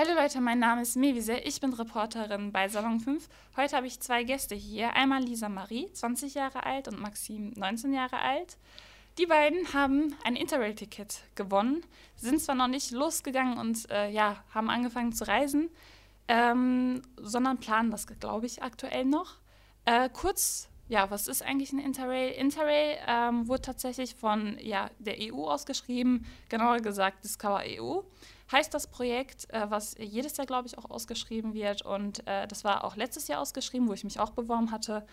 Hallo 0.00 0.14
Leute, 0.14 0.40
mein 0.40 0.60
Name 0.60 0.82
ist 0.82 0.94
Mevise, 0.94 1.38
ich 1.38 1.60
bin 1.60 1.72
Reporterin 1.72 2.52
bei 2.52 2.68
Salon 2.68 3.00
5. 3.00 3.28
Heute 3.56 3.74
habe 3.74 3.88
ich 3.88 3.98
zwei 3.98 4.22
Gäste 4.22 4.54
hier. 4.54 4.94
Einmal 4.94 5.24
Lisa 5.24 5.48
Marie, 5.48 5.92
20 5.92 6.34
Jahre 6.34 6.64
alt, 6.64 6.86
und 6.86 7.00
Maxim, 7.00 7.52
19 7.56 7.92
Jahre 7.92 8.20
alt. 8.20 8.58
Die 9.18 9.26
beiden 9.26 9.74
haben 9.74 10.14
ein 10.22 10.36
Interrail-Ticket 10.36 11.22
gewonnen, 11.34 11.82
sind 12.14 12.40
zwar 12.40 12.54
noch 12.54 12.68
nicht 12.68 12.92
losgegangen 12.92 13.58
und 13.58 13.90
äh, 13.90 14.08
ja, 14.10 14.36
haben 14.54 14.70
angefangen 14.70 15.12
zu 15.12 15.26
reisen, 15.26 15.68
ähm, 16.28 17.02
sondern 17.16 17.58
planen 17.58 17.90
das, 17.90 18.06
glaube 18.06 18.46
ich, 18.46 18.62
aktuell 18.62 19.04
noch. 19.04 19.34
Äh, 19.84 20.10
kurz, 20.10 20.68
ja, 20.88 21.10
was 21.10 21.26
ist 21.26 21.42
eigentlich 21.42 21.72
ein 21.72 21.80
Interrail? 21.80 22.30
Interrail 22.34 22.98
ähm, 23.08 23.48
wurde 23.48 23.62
tatsächlich 23.62 24.14
von 24.14 24.58
ja, 24.60 24.90
der 25.00 25.16
EU 25.20 25.48
ausgeschrieben, 25.48 26.24
genauer 26.48 26.78
gesagt 26.78 27.24
Discover 27.24 27.64
EU 27.66 28.02
heißt 28.50 28.72
das 28.72 28.86
Projekt, 28.86 29.52
äh, 29.52 29.70
was 29.70 29.96
jedes 29.98 30.36
Jahr, 30.36 30.46
glaube 30.46 30.68
ich, 30.68 30.78
auch 30.78 30.90
ausgeschrieben 30.90 31.54
wird. 31.54 31.82
Und 31.82 32.26
äh, 32.26 32.46
das 32.46 32.64
war 32.64 32.84
auch 32.84 32.96
letztes 32.96 33.28
Jahr 33.28 33.40
ausgeschrieben, 33.40 33.88
wo 33.88 33.92
ich 33.92 34.04
mich 34.04 34.20
auch 34.20 34.30
beworben 34.30 34.70
hatte. 34.70 35.06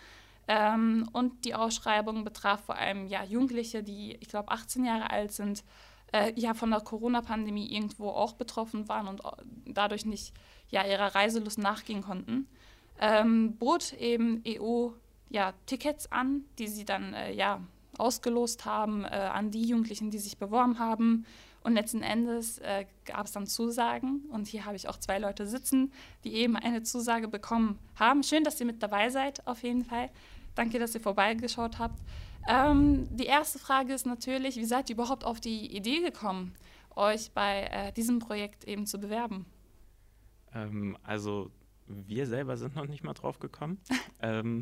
Ähm, 0.48 1.08
und 1.12 1.44
die 1.44 1.54
Ausschreibung 1.54 2.24
betraf 2.24 2.64
vor 2.64 2.76
allem 2.76 3.06
ja, 3.08 3.24
Jugendliche, 3.24 3.82
die, 3.82 4.16
ich 4.20 4.28
glaube, 4.28 4.50
18 4.50 4.84
Jahre 4.84 5.10
alt 5.10 5.32
sind, 5.32 5.64
äh, 6.12 6.32
ja 6.36 6.54
von 6.54 6.70
der 6.70 6.80
Corona-Pandemie 6.80 7.72
irgendwo 7.72 8.10
auch 8.10 8.34
betroffen 8.34 8.88
waren 8.88 9.08
und 9.08 9.22
dadurch 9.66 10.06
nicht 10.06 10.32
ja, 10.68 10.84
ihrer 10.84 11.14
Reiselust 11.14 11.58
nachgehen 11.58 12.02
konnten. 12.02 12.46
Ähm, 13.00 13.56
bot 13.56 13.92
eben 13.94 14.42
EU 14.46 14.90
ja, 15.28 15.52
Tickets 15.66 16.10
an, 16.12 16.44
die 16.58 16.68
sie 16.68 16.84
dann 16.84 17.12
äh, 17.12 17.32
ja, 17.32 17.60
ausgelost 17.98 18.64
haben 18.64 19.04
äh, 19.04 19.08
an 19.08 19.50
die 19.50 19.64
Jugendlichen, 19.64 20.10
die 20.10 20.18
sich 20.18 20.38
beworben 20.38 20.78
haben. 20.78 21.26
Und 21.66 21.74
letzten 21.74 22.00
Endes 22.00 22.58
äh, 22.58 22.86
gab 23.06 23.26
es 23.26 23.32
dann 23.32 23.48
Zusagen. 23.48 24.20
Und 24.30 24.46
hier 24.46 24.66
habe 24.66 24.76
ich 24.76 24.88
auch 24.88 24.98
zwei 24.98 25.18
Leute 25.18 25.48
sitzen, 25.48 25.92
die 26.22 26.34
eben 26.34 26.54
eine 26.54 26.84
Zusage 26.84 27.26
bekommen 27.26 27.80
haben. 27.96 28.22
Schön, 28.22 28.44
dass 28.44 28.60
ihr 28.60 28.66
mit 28.66 28.84
dabei 28.84 29.10
seid, 29.10 29.44
auf 29.48 29.64
jeden 29.64 29.84
Fall. 29.84 30.10
Danke, 30.54 30.78
dass 30.78 30.94
ihr 30.94 31.00
vorbeigeschaut 31.00 31.80
habt. 31.80 32.00
Ähm, 32.48 33.08
die 33.16 33.26
erste 33.26 33.58
Frage 33.58 33.92
ist 33.92 34.06
natürlich, 34.06 34.54
wie 34.54 34.64
seid 34.64 34.90
ihr 34.90 34.94
überhaupt 34.94 35.24
auf 35.24 35.40
die 35.40 35.76
Idee 35.76 36.02
gekommen, 36.02 36.54
euch 36.94 37.32
bei 37.32 37.64
äh, 37.72 37.92
diesem 37.92 38.20
Projekt 38.20 38.62
eben 38.62 38.86
zu 38.86 39.00
bewerben? 39.00 39.44
Ähm, 40.54 40.96
also 41.02 41.50
wir 41.88 42.28
selber 42.28 42.56
sind 42.56 42.76
noch 42.76 42.86
nicht 42.86 43.02
mal 43.02 43.14
drauf 43.14 43.40
gekommen. 43.40 43.80
ähm, 44.22 44.60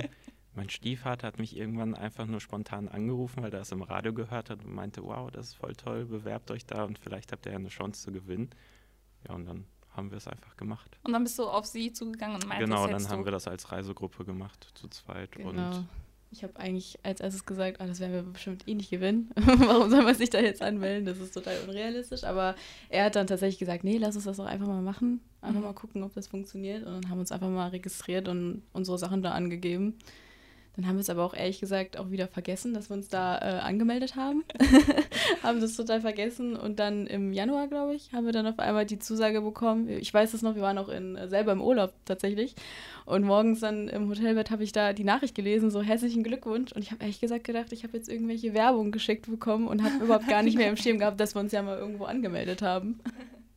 mein 0.55 0.70
Stiefvater 0.70 1.27
hat 1.27 1.38
mich 1.38 1.56
irgendwann 1.56 1.94
einfach 1.94 2.27
nur 2.27 2.41
spontan 2.41 2.88
angerufen, 2.88 3.42
weil 3.42 3.52
er 3.52 3.60
es 3.60 3.72
im 3.72 3.83
Radio 3.83 4.12
gehört 4.12 4.50
hat 4.50 4.64
und 4.64 4.74
meinte, 4.74 5.02
wow, 5.02 5.30
das 5.30 5.48
ist 5.48 5.55
voll 5.55 5.74
toll, 5.74 6.05
bewerbt 6.05 6.50
euch 6.50 6.66
da 6.66 6.84
und 6.84 6.98
vielleicht 6.98 7.33
habt 7.33 7.47
ihr 7.47 7.52
ja 7.52 7.58
eine 7.58 7.69
Chance 7.69 8.02
zu 8.02 8.12
gewinnen. 8.12 8.50
Ja, 9.27 9.34
und 9.34 9.47
dann 9.47 9.64
haben 9.91 10.10
wir 10.10 10.19
es 10.19 10.28
einfach 10.28 10.56
gemacht. 10.56 10.98
Und 11.05 11.12
dann 11.12 11.22
bist 11.22 11.38
du 11.38 11.44
auf 11.44 11.66
sie 11.66 11.92
zugegangen 11.92 12.36
und 12.36 12.47
meintest, 12.47 12.70
Genau, 12.70 12.86
dann 12.86 13.08
haben 13.08 13.25
wir 13.25 13.32
das 13.32 13.48
als 13.48 13.70
Reisegruppe 13.70 14.25
gemacht, 14.25 14.69
zu 14.75 14.88
zweit. 14.88 15.32
Genau. 15.32 15.50
Und 15.50 15.88
ich 16.34 16.42
habe 16.42 16.56
eigentlich 16.56 16.98
als 17.05 17.20
erstes 17.20 17.47
gesagt, 17.47 17.80
ah, 17.80 17.86
das 17.86 18.00
werden 18.00 18.12
wir 18.12 18.22
bestimmt 18.22 18.66
eh 18.66 18.75
nicht 18.75 18.91
gewinnen. 18.91 19.30
Warum 19.36 19.88
soll 19.88 20.02
man 20.02 20.16
sich 20.16 20.30
da 20.30 20.41
jetzt 20.41 20.62
anmelden? 20.62 21.06
Das 21.06 21.19
ist 21.19 21.32
total 21.32 21.56
unrealistisch. 21.64 22.25
Aber 22.25 22.56
er 22.88 23.05
hat 23.05 23.14
dann 23.14 23.28
tatsächlich 23.28 23.60
gesagt, 23.60 23.84
nee, 23.84 23.98
lass 23.98 24.16
uns 24.16 24.25
das 24.25 24.38
doch 24.38 24.47
einfach 24.47 24.66
mal 24.66 24.82
machen. 24.82 25.20
Einfach 25.41 25.60
mhm. 25.60 25.66
mal 25.66 25.75
gucken, 25.75 26.02
ob 26.02 26.12
das 26.14 26.27
funktioniert. 26.27 26.84
Und 26.84 26.92
dann 26.92 27.08
haben 27.08 27.19
wir 27.19 27.20
uns 27.20 27.30
einfach 27.30 27.48
mal 27.48 27.69
registriert 27.69 28.27
und 28.27 28.62
unsere 28.72 28.98
Sachen 28.98 29.22
da 29.22 29.30
angegeben. 29.30 29.97
Dann 30.77 30.89
haben 30.89 30.97
wir 30.97 31.03
es 31.03 31.11
aber 31.11 31.25
auch 31.25 31.34
ehrlich 31.34 31.61
gesagt 31.61 31.97
auch 31.97 32.11
wieder 32.11 32.27
vergessen, 32.27 32.75
dass 32.75 32.91
wir 32.91 32.97
uns 32.97 33.08
da 33.08 33.39
äh, 33.39 33.61
angemeldet 33.61 34.17
haben. 34.17 34.42
haben 35.42 35.61
das 35.61 35.77
total 35.77 36.00
vergessen. 36.00 36.56
Und 36.56 36.81
dann 36.81 37.06
im 37.06 37.33
Januar, 37.33 37.69
glaube 37.69 37.94
ich, 37.94 38.12
haben 38.12 38.27
wir 38.27 38.33
dann 38.33 38.47
auf 38.47 38.58
einmal 38.58 38.84
die 38.84 38.98
Zusage 38.98 39.41
bekommen. 39.41 39.89
Ich 39.89 40.12
weiß 40.12 40.34
es 40.34 40.42
noch, 40.42 40.56
wir 40.56 40.62
waren 40.62 40.78
auch 40.78 40.89
in, 40.89 41.14
äh, 41.14 41.28
selber 41.28 41.53
im 41.53 41.62
Urlaub 41.62 41.92
tatsächlich. 42.05 42.56
Und 43.05 43.22
morgens 43.22 43.61
dann 43.61 43.89
im 43.89 44.08
Hotelbett 44.08 44.50
habe 44.50 44.64
ich 44.64 44.72
da 44.72 44.92
die 44.92 45.05
Nachricht 45.05 45.36
gelesen, 45.36 45.70
so 45.70 45.81
herzlichen 45.81 46.25
Glückwunsch. 46.25 46.72
Und 46.72 46.83
ich 46.83 46.91
habe 46.91 47.03
ehrlich 47.03 47.20
gesagt 47.20 47.44
gedacht, 47.44 47.72
ich 47.72 47.84
habe 47.84 47.97
jetzt 47.97 48.09
irgendwelche 48.09 48.53
Werbung 48.53 48.91
geschickt 48.91 49.31
bekommen 49.31 49.69
und 49.69 49.84
habe 49.84 50.04
überhaupt 50.04 50.27
gar 50.28 50.43
nicht 50.43 50.56
mehr 50.56 50.69
im 50.69 50.77
Schirm 50.77 50.98
gehabt, 50.98 51.21
dass 51.21 51.37
wir 51.37 51.41
uns 51.41 51.53
ja 51.53 51.62
mal 51.62 51.78
irgendwo 51.78 52.04
angemeldet 52.04 52.62
haben. 52.62 53.00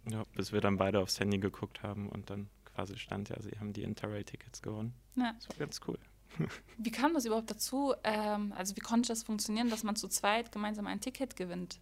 Ja, 0.09 0.24
bis 0.38 0.53
wir 0.53 0.62
dann 0.62 0.78
beide 0.78 1.02
aufs 1.02 1.20
Handy 1.20 1.38
geguckt 1.38 1.84
haben 1.84 2.08
und 2.08 2.30
dann 2.30 2.47
quasi 2.64 2.97
stand 2.97 3.28
ja, 3.28 3.41
sie 3.41 3.52
haben 3.59 3.74
die 3.74 3.84
Interrail-Tickets 3.84 4.62
gewonnen. 4.62 4.94
Ja. 5.18 5.34
Das 5.36 5.50
war 5.50 5.58
ganz 5.58 5.81
cool. 5.86 5.97
Wie 6.78 6.92
kam 6.92 7.14
das 7.14 7.26
überhaupt 7.26 7.50
dazu? 7.50 7.94
Ähm, 8.04 8.54
also 8.56 8.76
wie 8.76 8.82
konnte 8.82 9.10
das 9.10 9.24
funktionieren, 9.24 9.70
dass 9.70 9.84
man 9.84 9.96
zu 9.96 10.08
zweit 10.08 10.52
gemeinsam 10.52 10.88
ein 10.88 11.02
Ticket 11.02 11.36
gewinnt? 11.36 11.80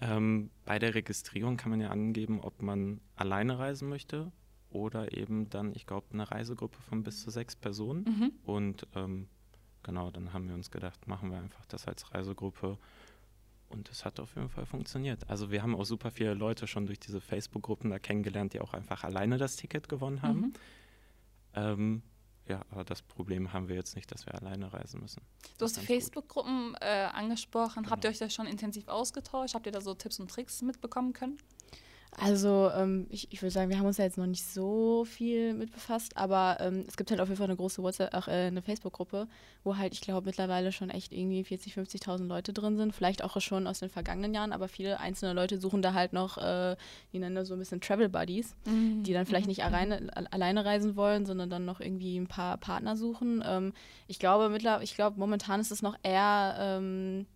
Ähm, 0.00 0.50
bei 0.64 0.78
der 0.78 0.94
Registrierung 0.94 1.56
kann 1.56 1.70
man 1.70 1.80
ja 1.80 1.88
angeben, 1.88 2.40
ob 2.40 2.60
man 2.62 3.00
alleine 3.14 3.58
reisen 3.58 3.88
möchte 3.88 4.30
oder 4.70 5.16
eben 5.16 5.48
dann, 5.48 5.72
ich 5.74 5.86
glaube, 5.86 6.06
eine 6.12 6.30
Reisegruppe 6.30 6.80
von 6.82 7.02
bis 7.02 7.22
zu 7.22 7.30
sechs 7.30 7.56
Personen. 7.56 8.04
Mhm. 8.04 8.32
Und 8.44 8.86
ähm, 8.94 9.28
genau, 9.82 10.10
dann 10.10 10.32
haben 10.32 10.48
wir 10.48 10.54
uns 10.54 10.70
gedacht, 10.70 11.06
machen 11.06 11.30
wir 11.30 11.38
einfach 11.38 11.64
das 11.66 11.86
als 11.86 12.12
Reisegruppe. 12.12 12.78
Und 13.68 13.90
es 13.90 14.04
hat 14.04 14.20
auf 14.20 14.36
jeden 14.36 14.48
Fall 14.48 14.66
funktioniert. 14.66 15.28
Also 15.28 15.50
wir 15.50 15.62
haben 15.62 15.74
auch 15.74 15.84
super 15.84 16.10
viele 16.10 16.34
Leute 16.34 16.66
schon 16.66 16.86
durch 16.86 17.00
diese 17.00 17.20
Facebook-Gruppen 17.20 17.90
da 17.90 17.98
kennengelernt, 17.98 18.52
die 18.52 18.60
auch 18.60 18.74
einfach 18.74 19.02
alleine 19.02 19.38
das 19.38 19.56
Ticket 19.56 19.88
gewonnen 19.88 20.22
haben. 20.22 20.40
Mhm. 20.40 20.52
Ähm, 21.54 22.02
ja, 22.48 22.62
aber 22.70 22.84
das 22.84 23.02
Problem 23.02 23.52
haben 23.52 23.68
wir 23.68 23.74
jetzt 23.74 23.96
nicht, 23.96 24.12
dass 24.12 24.24
wir 24.26 24.34
alleine 24.34 24.72
reisen 24.72 25.00
müssen. 25.00 25.22
Du 25.58 25.64
hast 25.64 25.76
die 25.76 25.84
Facebook-Gruppen 25.84 26.76
äh, 26.80 27.08
angesprochen. 27.12 27.82
Genau. 27.82 27.90
Habt 27.90 28.04
ihr 28.04 28.10
euch 28.10 28.18
da 28.18 28.30
schon 28.30 28.46
intensiv 28.46 28.86
ausgetauscht? 28.88 29.54
Habt 29.54 29.66
ihr 29.66 29.72
da 29.72 29.80
so 29.80 29.94
Tipps 29.94 30.20
und 30.20 30.30
Tricks 30.30 30.62
mitbekommen 30.62 31.12
können? 31.12 31.38
Also 32.18 32.70
ähm, 32.74 33.06
ich, 33.10 33.32
ich 33.32 33.42
würde 33.42 33.50
sagen, 33.50 33.68
wir 33.68 33.78
haben 33.78 33.86
uns 33.86 33.98
ja 33.98 34.04
jetzt 34.04 34.16
noch 34.16 34.26
nicht 34.26 34.44
so 34.44 35.04
viel 35.04 35.52
mit 35.54 35.72
befasst, 35.72 36.16
aber 36.16 36.56
ähm, 36.60 36.84
es 36.88 36.96
gibt 36.96 37.10
halt 37.10 37.20
auf 37.20 37.28
jeden 37.28 37.36
Fall 37.36 37.46
eine 37.46 37.56
große 37.56 37.82
WhatsApp, 37.82 38.14
auch 38.14 38.28
äh, 38.28 38.46
eine 38.46 38.62
Facebook-Gruppe, 38.62 39.28
wo 39.64 39.76
halt, 39.76 39.92
ich 39.92 40.00
glaube, 40.00 40.26
mittlerweile 40.26 40.72
schon 40.72 40.88
echt 40.88 41.12
irgendwie 41.12 41.44
40, 41.44 41.74
50.000 41.74 42.26
Leute 42.26 42.52
drin 42.52 42.76
sind. 42.76 42.94
Vielleicht 42.94 43.22
auch 43.22 43.38
schon 43.40 43.66
aus 43.66 43.80
den 43.80 43.90
vergangenen 43.90 44.32
Jahren, 44.32 44.52
aber 44.52 44.68
viele 44.68 44.98
einzelne 44.98 45.34
Leute 45.34 45.58
suchen 45.58 45.82
da 45.82 45.92
halt 45.92 46.12
noch, 46.12 46.38
äh, 46.38 46.76
die 47.12 47.18
nennen 47.18 47.34
das 47.34 47.48
so 47.48 47.54
ein 47.54 47.58
bisschen 47.58 47.80
Travel 47.80 48.08
Buddies, 48.08 48.54
mhm. 48.64 49.02
die 49.02 49.12
dann 49.12 49.26
vielleicht 49.26 49.48
nicht 49.48 49.64
alleine, 49.64 50.10
alleine 50.30 50.64
reisen 50.64 50.96
wollen, 50.96 51.26
sondern 51.26 51.50
dann 51.50 51.66
noch 51.66 51.80
irgendwie 51.80 52.16
ein 52.16 52.28
paar 52.28 52.56
Partner 52.56 52.96
suchen. 52.96 53.44
Ähm, 53.46 53.72
ich 54.06 54.18
glaube, 54.18 54.48
mittlerweile, 54.48 54.84
ich 54.84 54.94
glaube, 54.94 55.18
momentan 55.18 55.60
ist 55.60 55.70
es 55.70 55.82
noch 55.82 55.96
eher 56.02 56.56
ähm, 56.58 57.26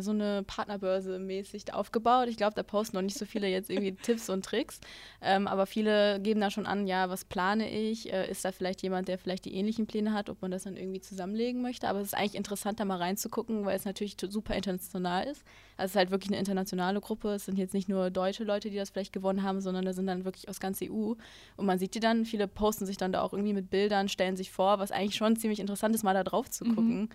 so 0.00 0.12
eine 0.12 0.42
Partnerbörse 0.44 1.18
mäßig 1.18 1.74
aufgebaut. 1.74 2.28
Ich 2.28 2.36
glaube, 2.36 2.54
da 2.54 2.62
posten 2.62 2.96
noch 2.96 3.02
nicht 3.02 3.18
so 3.18 3.26
viele 3.26 3.48
jetzt 3.48 3.68
irgendwie 3.68 3.92
Tipps 4.02 4.30
und 4.30 4.44
Tricks, 4.44 4.80
ähm, 5.20 5.46
aber 5.46 5.66
viele 5.66 6.20
geben 6.20 6.40
da 6.40 6.50
schon 6.50 6.66
an, 6.66 6.86
ja, 6.86 7.10
was 7.10 7.24
plane 7.24 7.68
ich? 7.68 8.12
Äh, 8.12 8.30
ist 8.30 8.44
da 8.44 8.52
vielleicht 8.52 8.82
jemand, 8.82 9.08
der 9.08 9.18
vielleicht 9.18 9.44
die 9.44 9.54
ähnlichen 9.54 9.86
Pläne 9.86 10.12
hat, 10.12 10.30
ob 10.30 10.40
man 10.40 10.50
das 10.50 10.62
dann 10.64 10.76
irgendwie 10.76 11.00
zusammenlegen 11.00 11.60
möchte? 11.60 11.88
Aber 11.88 12.00
es 12.00 12.08
ist 12.08 12.14
eigentlich 12.14 12.36
interessant, 12.36 12.80
da 12.80 12.84
mal 12.84 12.98
reinzugucken, 12.98 13.66
weil 13.66 13.76
es 13.76 13.84
natürlich 13.84 14.16
super 14.18 14.54
international 14.54 15.26
ist. 15.26 15.44
Also 15.76 15.86
es 15.86 15.90
ist 15.92 15.96
halt 15.96 16.10
wirklich 16.10 16.30
eine 16.30 16.38
internationale 16.38 17.00
Gruppe. 17.00 17.30
Es 17.30 17.46
sind 17.46 17.58
jetzt 17.58 17.74
nicht 17.74 17.88
nur 17.88 18.10
deutsche 18.10 18.44
Leute, 18.44 18.70
die 18.70 18.76
das 18.76 18.90
vielleicht 18.90 19.12
gewonnen 19.12 19.42
haben, 19.42 19.60
sondern 19.60 19.84
da 19.84 19.92
sind 19.92 20.06
dann 20.06 20.24
wirklich 20.24 20.48
aus 20.48 20.60
ganz 20.60 20.80
EU. 20.80 21.14
Und 21.56 21.66
man 21.66 21.78
sieht 21.78 21.94
die 21.94 22.00
dann, 22.00 22.24
viele 22.24 22.46
posten 22.46 22.86
sich 22.86 22.96
dann 22.96 23.12
da 23.12 23.22
auch 23.22 23.32
irgendwie 23.32 23.52
mit 23.52 23.70
Bildern, 23.70 24.08
stellen 24.08 24.36
sich 24.36 24.50
vor, 24.50 24.78
was 24.78 24.92
eigentlich 24.92 25.16
schon 25.16 25.36
ziemlich 25.36 25.60
interessant 25.60 25.94
ist, 25.94 26.02
mal 26.04 26.14
da 26.14 26.24
drauf 26.24 26.50
zu 26.50 26.64
gucken. 26.64 27.00
Mhm. 27.02 27.08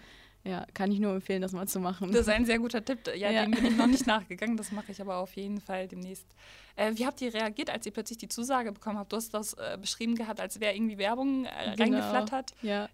Ja, 0.47 0.65
kann 0.73 0.91
ich 0.91 0.99
nur 0.99 1.13
empfehlen, 1.13 1.41
das 1.41 1.51
mal 1.51 1.67
zu 1.67 1.79
machen. 1.79 2.11
Das 2.11 2.21
ist 2.21 2.29
ein 2.29 2.45
sehr 2.45 2.59
guter 2.59 2.83
Tipp. 2.83 2.99
Ja, 3.15 3.29
ja. 3.29 3.43
dem 3.43 3.51
bin 3.51 3.65
ich 3.65 3.75
noch 3.75 3.87
nicht 3.87 4.07
nachgegangen. 4.07 4.55
Das 4.55 4.71
mache 4.71 4.91
ich 4.91 5.01
aber 5.01 5.17
auf 5.17 5.35
jeden 5.35 5.59
Fall 5.59 5.87
demnächst. 5.87 6.25
Äh, 6.77 6.91
wie 6.95 7.07
habt 7.07 7.19
ihr 7.21 7.33
reagiert, 7.33 7.71
als 7.71 7.85
ihr 7.87 7.91
plötzlich 7.91 8.19
die 8.19 8.29
Zusage 8.29 8.71
bekommen 8.71 8.99
habt? 8.99 9.11
Du 9.11 9.17
hast 9.17 9.33
das 9.33 9.53
äh, 9.53 9.77
beschrieben 9.81 10.13
gehabt, 10.15 10.39
als 10.39 10.59
wäre 10.59 10.75
irgendwie 10.75 10.99
Werbung 10.99 11.45
äh, 11.45 11.75
genau. 11.75 11.97
reingeflattert. 11.97 12.53
Ja, 12.61 12.87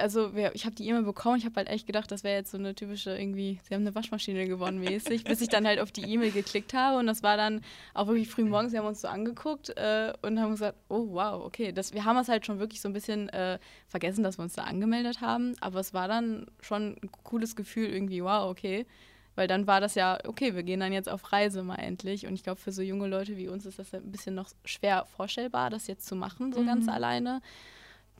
also 0.00 0.32
ich 0.54 0.64
habe 0.64 0.74
die 0.74 0.88
E-Mail 0.88 1.02
bekommen. 1.02 1.36
Ich 1.36 1.44
habe 1.44 1.56
halt 1.56 1.68
echt 1.68 1.86
gedacht, 1.86 2.10
das 2.10 2.24
wäre 2.24 2.36
jetzt 2.36 2.50
so 2.50 2.58
eine 2.58 2.74
typische 2.74 3.16
irgendwie, 3.16 3.60
sie 3.62 3.74
haben 3.74 3.82
eine 3.82 3.94
Waschmaschine 3.94 4.46
gewonnen 4.46 4.80
mäßig, 4.80 5.24
bis 5.24 5.40
ich 5.40 5.48
dann 5.48 5.66
halt 5.66 5.78
auf 5.78 5.92
die 5.92 6.02
E-Mail 6.02 6.30
geklickt 6.30 6.72
habe. 6.74 6.98
Und 6.98 7.06
das 7.06 7.22
war 7.22 7.36
dann 7.36 7.62
auch 7.92 8.06
wirklich 8.06 8.28
früh 8.28 8.44
morgens. 8.44 8.72
Wir 8.72 8.80
haben 8.80 8.86
uns 8.86 9.02
so 9.02 9.08
angeguckt 9.08 9.70
äh, 9.76 10.14
und 10.22 10.40
haben 10.40 10.52
gesagt, 10.52 10.78
oh 10.88 11.08
wow, 11.10 11.44
okay. 11.44 11.72
Das, 11.72 11.92
wir 11.92 12.04
haben 12.04 12.16
es 12.16 12.28
halt 12.28 12.46
schon 12.46 12.58
wirklich 12.58 12.80
so 12.80 12.88
ein 12.88 12.94
bisschen 12.94 13.28
äh, 13.28 13.58
vergessen, 13.88 14.24
dass 14.24 14.38
wir 14.38 14.42
uns 14.42 14.54
da 14.54 14.64
angemeldet 14.64 15.20
haben. 15.20 15.54
Aber 15.60 15.80
es 15.80 15.92
war 15.92 16.08
dann 16.08 16.46
schon 16.60 16.96
ein 17.02 17.10
cooles 17.24 17.56
Gefühl 17.56 17.88
irgendwie, 17.88 18.22
wow, 18.22 18.50
okay 18.50 18.86
weil 19.34 19.48
dann 19.48 19.66
war 19.66 19.80
das 19.80 19.94
ja, 19.94 20.18
okay, 20.26 20.54
wir 20.54 20.62
gehen 20.62 20.80
dann 20.80 20.92
jetzt 20.92 21.08
auf 21.08 21.32
Reise 21.32 21.62
mal 21.62 21.76
endlich. 21.76 22.26
Und 22.26 22.34
ich 22.34 22.42
glaube, 22.42 22.60
für 22.60 22.72
so 22.72 22.82
junge 22.82 23.06
Leute 23.06 23.36
wie 23.36 23.48
uns 23.48 23.66
ist 23.66 23.78
das 23.78 23.94
ein 23.94 24.10
bisschen 24.10 24.34
noch 24.34 24.50
schwer 24.64 25.06
vorstellbar, 25.16 25.70
das 25.70 25.86
jetzt 25.86 26.06
zu 26.06 26.16
machen, 26.16 26.52
so 26.52 26.60
mhm. 26.60 26.66
ganz 26.66 26.88
alleine. 26.88 27.40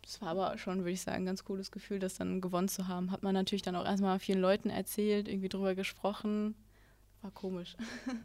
Das 0.03 0.21
war 0.21 0.29
aber 0.29 0.59
schon, 0.59 0.79
würde 0.79 0.91
ich 0.91 1.03
sagen, 1.03 1.23
ein 1.23 1.27
ganz 1.27 1.45
cooles 1.45 1.71
Gefühl, 1.71 1.99
das 1.99 2.15
dann 2.15 2.41
gewonnen 2.41 2.69
zu 2.69 2.89
haben. 2.89 3.11
Hat 3.11 3.23
man 3.23 3.35
natürlich 3.35 3.63
dann 3.63 3.77
auch 3.77 3.85
erstmal 3.85 4.19
vielen 4.19 4.41
Leuten 4.41 4.69
erzählt, 4.69 5.29
irgendwie 5.29 5.49
drüber 5.49 5.75
gesprochen. 5.75 6.55
War 7.21 7.31
komisch. 7.31 7.77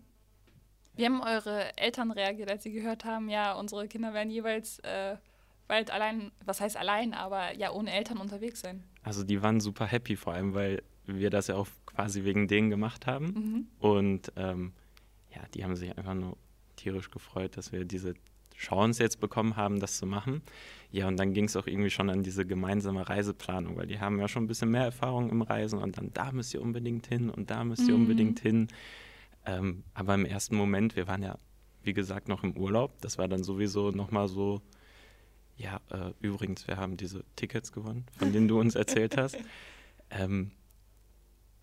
Wie 0.95 1.05
haben 1.05 1.21
eure 1.21 1.77
Eltern 1.77 2.09
reagiert, 2.09 2.49
als 2.49 2.63
sie 2.63 2.71
gehört 2.71 3.05
haben, 3.05 3.29
ja, 3.29 3.53
unsere 3.53 3.87
Kinder 3.87 4.15
werden 4.15 4.31
jeweils 4.31 4.79
äh, 4.79 5.17
bald 5.67 5.91
allein, 5.91 6.31
was 6.43 6.59
heißt 6.59 6.75
allein, 6.75 7.13
aber 7.13 7.53
ja, 7.55 7.71
ohne 7.71 7.91
Eltern 7.91 8.17
unterwegs 8.17 8.61
sein? 8.61 8.83
Also 9.03 9.23
die 9.23 9.43
waren 9.43 9.59
super 9.59 9.85
happy, 9.85 10.15
vor 10.15 10.33
allem, 10.33 10.55
weil 10.55 10.81
wir 11.07 11.29
das 11.29 11.47
ja 11.47 11.55
auch 11.55 11.67
quasi 11.85 12.23
wegen 12.23 12.47
denen 12.47 12.69
gemacht 12.69 13.07
haben. 13.07 13.25
Mhm. 13.25 13.67
Und 13.79 14.31
ähm, 14.35 14.73
ja, 15.33 15.41
die 15.53 15.63
haben 15.63 15.75
sich 15.75 15.97
einfach 15.97 16.13
nur 16.13 16.37
tierisch 16.75 17.09
gefreut, 17.09 17.57
dass 17.57 17.71
wir 17.71 17.85
diese 17.85 18.13
Chance 18.55 19.03
jetzt 19.03 19.19
bekommen 19.19 19.55
haben, 19.55 19.79
das 19.79 19.97
zu 19.97 20.05
machen. 20.05 20.41
Ja, 20.91 21.07
und 21.07 21.17
dann 21.17 21.33
ging 21.33 21.45
es 21.45 21.55
auch 21.55 21.67
irgendwie 21.67 21.89
schon 21.89 22.09
an 22.09 22.23
diese 22.23 22.45
gemeinsame 22.45 23.07
Reiseplanung, 23.07 23.77
weil 23.77 23.87
die 23.87 23.99
haben 23.99 24.19
ja 24.19 24.27
schon 24.27 24.43
ein 24.43 24.47
bisschen 24.47 24.71
mehr 24.71 24.83
Erfahrung 24.83 25.29
im 25.29 25.41
Reisen 25.41 25.79
und 25.79 25.97
dann 25.97 26.11
da 26.13 26.31
müsst 26.31 26.53
ihr 26.53 26.61
unbedingt 26.61 27.07
hin 27.07 27.29
und 27.29 27.51
da 27.51 27.63
müsst 27.63 27.87
ihr 27.87 27.93
mhm. 27.93 28.01
unbedingt 28.01 28.39
hin. 28.39 28.67
Ähm, 29.45 29.83
aber 29.93 30.15
im 30.15 30.25
ersten 30.25 30.55
Moment, 30.55 30.95
wir 30.95 31.07
waren 31.07 31.21
ja, 31.21 31.37
wie 31.83 31.93
gesagt, 31.93 32.27
noch 32.27 32.43
im 32.43 32.57
Urlaub. 32.57 32.99
Das 33.01 33.17
war 33.17 33.27
dann 33.27 33.43
sowieso 33.43 33.91
nochmal 33.91 34.27
so, 34.27 34.61
ja, 35.55 35.79
äh, 35.91 36.13
übrigens, 36.19 36.67
wir 36.67 36.77
haben 36.77 36.97
diese 36.97 37.23
Tickets 37.35 37.71
gewonnen, 37.71 38.05
von 38.17 38.33
denen 38.33 38.47
du 38.47 38.59
uns 38.59 38.75
erzählt 38.75 39.17
hast. 39.17 39.37
Ähm, 40.09 40.51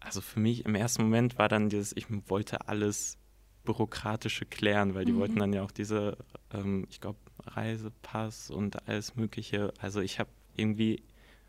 also 0.04 0.20
für 0.20 0.40
mich 0.40 0.64
im 0.64 0.74
ersten 0.74 1.02
Moment 1.02 1.38
war 1.38 1.48
dann 1.48 1.68
dieses, 1.68 1.96
ich 1.96 2.06
wollte 2.28 2.68
alles 2.68 3.18
bürokratische 3.64 4.44
klären, 4.44 4.94
weil 4.94 5.04
die 5.04 5.12
mhm. 5.12 5.18
wollten 5.18 5.36
dann 5.36 5.52
ja 5.52 5.62
auch 5.62 5.70
diese, 5.70 6.18
ähm, 6.52 6.86
ich 6.90 7.00
glaube, 7.00 7.18
Reisepass 7.46 8.50
und 8.50 8.86
alles 8.86 9.16
Mögliche. 9.16 9.72
Also 9.78 10.00
ich 10.00 10.18
habe 10.18 10.30
irgendwie, 10.54 11.02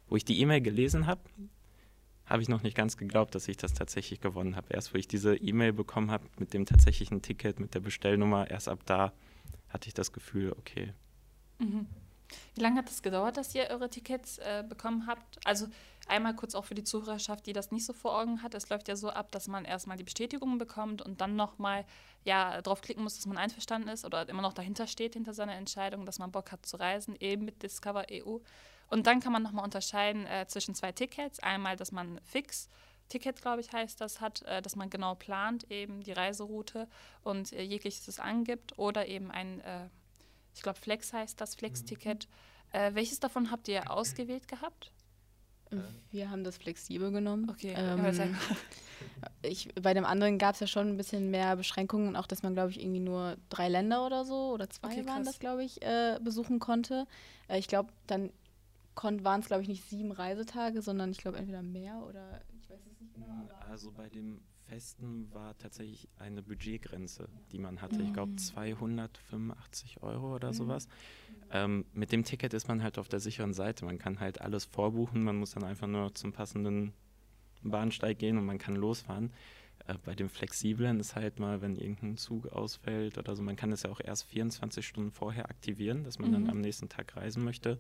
wo 0.08 0.16
ich 0.16 0.26
die 0.26 0.40
E-Mail 0.40 0.62
gelesen 0.62 1.08
habe, 1.08 1.22
habe 2.26 2.42
ich 2.42 2.50
noch 2.50 2.64
nicht 2.64 2.76
ganz 2.76 2.98
geglaubt, 2.98 3.36
dass 3.36 3.48
ich 3.48 3.58
das 3.58 3.74
tatsächlich 3.74 4.20
gewonnen 4.20 4.56
habe. 4.56 4.74
Erst 4.74 4.94
wo 4.94 4.98
ich 4.98 5.08
diese 5.08 5.36
E-Mail 5.36 5.74
bekommen 5.74 6.10
habe 6.10 6.26
mit 6.40 6.54
dem 6.54 6.66
tatsächlichen 6.66 7.22
Ticket, 7.22 7.60
mit 7.60 7.76
der 7.76 7.82
Bestellnummer, 7.82 8.50
erst 8.50 8.68
ab 8.68 8.80
da 8.86 9.14
hatte 9.70 9.88
ich 9.88 9.94
das 9.94 10.12
Gefühl, 10.12 10.54
okay. 10.54 10.94
Mhm. 11.60 11.86
Wie 12.56 12.62
lange 12.62 12.78
hat 12.78 12.90
es 12.90 13.04
gedauert, 13.04 13.38
dass 13.38 13.54
ihr 13.54 13.68
eure 13.70 13.90
Tickets 13.90 14.40
äh, 14.40 14.64
bekommen 14.68 15.06
habt? 15.06 15.40
Also 15.46 15.68
einmal 16.08 16.36
kurz 16.36 16.56
auch 16.56 16.66
für 16.66 16.76
die 16.76 16.84
Zuhörerschaft, 16.84 17.46
die 17.46 17.54
das 17.54 17.72
nicht 17.72 17.86
so 17.86 17.94
vor 17.94 18.20
Augen 18.20 18.44
hat. 18.44 18.54
Es 18.54 18.70
läuft 18.70 18.88
ja 18.88 18.96
so 18.96 19.10
ab, 19.10 19.32
dass 19.32 19.48
man 19.48 19.66
erstmal 19.66 19.98
die 19.98 20.04
Bestätigung 20.04 20.58
bekommt 20.58 21.02
und 21.02 21.22
dann 21.22 21.36
nochmal 21.36 21.86
ja, 22.24 22.62
draufklicken 22.62 23.04
muss, 23.04 23.16
dass 23.16 23.26
man 23.26 23.38
einverstanden 23.38 23.90
ist 23.90 24.06
oder 24.06 24.28
immer 24.30 24.42
noch 24.42 24.54
dahinter 24.54 24.88
steht, 24.88 25.14
hinter 25.14 25.34
seiner 25.34 25.56
Entscheidung, 25.56 26.06
dass 26.06 26.20
man 26.20 26.32
Bock 26.32 26.52
hat 26.52 26.66
zu 26.66 26.78
reisen, 26.78 27.16
eben 27.20 27.46
mit 27.46 27.64
Discover 27.64 28.06
EU. 28.12 28.38
Und 28.88 29.08
dann 29.08 29.20
kann 29.20 29.34
man 29.34 29.44
nochmal 29.44 29.66
unterscheiden 29.66 30.26
äh, 30.26 30.46
zwischen 30.48 30.76
zwei 30.76 30.92
Tickets. 30.92 31.40
Einmal, 31.40 31.76
dass 31.76 31.92
man 31.92 32.20
fix 32.24 32.70
Ticket, 33.10 33.42
glaube 33.42 33.62
ich, 33.62 33.72
heißt 33.72 34.02
das, 34.02 34.20
hat, 34.20 34.42
äh, 34.44 34.62
dass 34.62 34.76
man 34.76 34.90
genau 34.90 35.16
plant, 35.16 35.70
eben 35.72 36.02
die 36.02 36.12
Reiseroute 36.12 36.88
und 37.24 37.54
äh, 37.54 37.62
jegliches 37.62 38.20
angibt. 38.20 38.78
Oder 38.78 39.08
eben 39.08 39.32
ein, 39.32 39.62
äh, 39.62 39.90
ich 40.54 40.62
glaube, 40.62 40.80
Flex 40.80 41.14
heißt 41.14 41.40
das, 41.40 41.56
Flex-Ticket. 41.56 42.28
Mhm. 42.28 42.32
Welches 42.92 43.22
davon 43.22 43.52
habt 43.52 43.70
ihr 43.70 43.90
ausgewählt 43.90 44.50
gehabt? 44.50 44.92
Wir 46.12 46.30
haben 46.30 46.44
das 46.44 46.58
flexibel 46.58 47.12
genommen. 47.12 47.50
Okay, 47.50 47.74
ähm, 47.76 48.06
ich, 49.42 49.74
bei 49.82 49.94
dem 49.94 50.06
anderen 50.06 50.38
gab 50.38 50.54
es 50.54 50.60
ja 50.62 50.68
schon 50.68 50.90
ein 50.90 50.98
bisschen 50.98 51.32
mehr 51.32 51.56
Beschränkungen, 51.56 52.16
auch 52.16 52.28
dass 52.28 52.44
man, 52.44 52.54
glaube 52.54 52.72
ich, 52.72 52.80
irgendwie 52.80 53.00
nur 53.00 53.36
drei 53.50 53.68
Länder 53.68 54.06
oder 54.06 54.26
so 54.26 54.52
oder 54.54 54.70
zwei 54.70 54.88
okay, 54.88 55.08
waren 55.08 55.24
das, 55.24 55.40
glaube 55.40 55.64
ich, 55.64 55.82
äh, 55.82 56.20
besuchen 56.22 56.60
konnte. 56.60 57.08
Äh, 57.48 57.60
ich 57.60 57.68
glaube, 57.68 57.90
dann 58.08 58.32
waren 58.96 59.42
es, 59.42 59.48
glaube 59.48 59.62
ich, 59.62 59.68
nicht 59.68 59.84
sieben 59.90 60.12
Reisetage, 60.12 60.82
sondern 60.82 61.12
ich 61.12 61.18
glaube 61.18 61.38
entweder 61.38 61.62
mehr 61.62 62.02
oder 62.08 62.42
ich 62.58 62.70
weiß 62.70 62.80
es 62.80 63.02
nicht 63.02 63.14
genau. 63.14 63.50
Also 63.70 63.92
bei 63.92 64.08
dem 64.08 64.40
Festen 64.68 65.32
war 65.34 65.58
tatsächlich 65.58 66.08
eine 66.18 66.42
Budgetgrenze, 66.42 67.30
die 67.52 67.60
man 67.60 67.82
hatte. 67.82 68.00
Mhm. 68.00 68.06
Ich 68.06 68.14
glaube 68.14 68.36
285 68.36 70.02
Euro 70.04 70.36
oder 70.36 70.50
mhm. 70.50 70.54
sowas. 70.54 70.88
Ähm, 71.52 71.86
mit 71.94 72.12
dem 72.12 72.24
Ticket 72.24 72.54
ist 72.54 72.68
man 72.68 72.84
halt 72.84 72.98
auf 72.98 73.08
der 73.08 73.20
sicheren 73.20 73.54
Seite. 73.54 73.86
Man 73.86 73.98
kann 73.98 74.20
halt 74.20 74.42
alles 74.42 74.66
vorbuchen, 74.66 75.24
man 75.24 75.38
muss 75.38 75.52
dann 75.52 75.64
einfach 75.64 75.88
nur 75.88 76.14
zum 76.16 76.32
passenden 76.32 76.94
Bahnsteig 77.64 78.18
gehen 78.20 78.38
und 78.38 78.46
man 78.46 78.58
kann 78.58 78.76
losfahren. 78.76 79.32
Äh, 79.88 79.96
bei 80.04 80.16
dem 80.16 80.30
Flexiblen 80.30 81.00
ist 81.00 81.16
halt 81.16 81.40
mal, 81.40 81.62
wenn 81.62 81.76
irgendein 81.76 82.18
Zug 82.18 82.48
ausfällt 82.48 83.18
oder 83.18 83.36
so, 83.36 83.44
man 83.44 83.56
kann 83.56 83.72
es 83.72 83.84
ja 83.84 83.92
auch 83.92 84.02
erst 84.04 84.26
24 84.26 84.86
Stunden 84.86 85.12
vorher 85.12 85.50
aktivieren, 85.50 86.04
dass 86.04 86.20
man 86.20 86.30
mhm. 86.30 86.34
dann 86.34 86.50
am 86.50 86.62
nächsten 86.62 86.90
Tag 86.90 87.16
reisen 87.16 87.44
möchte. 87.44 87.80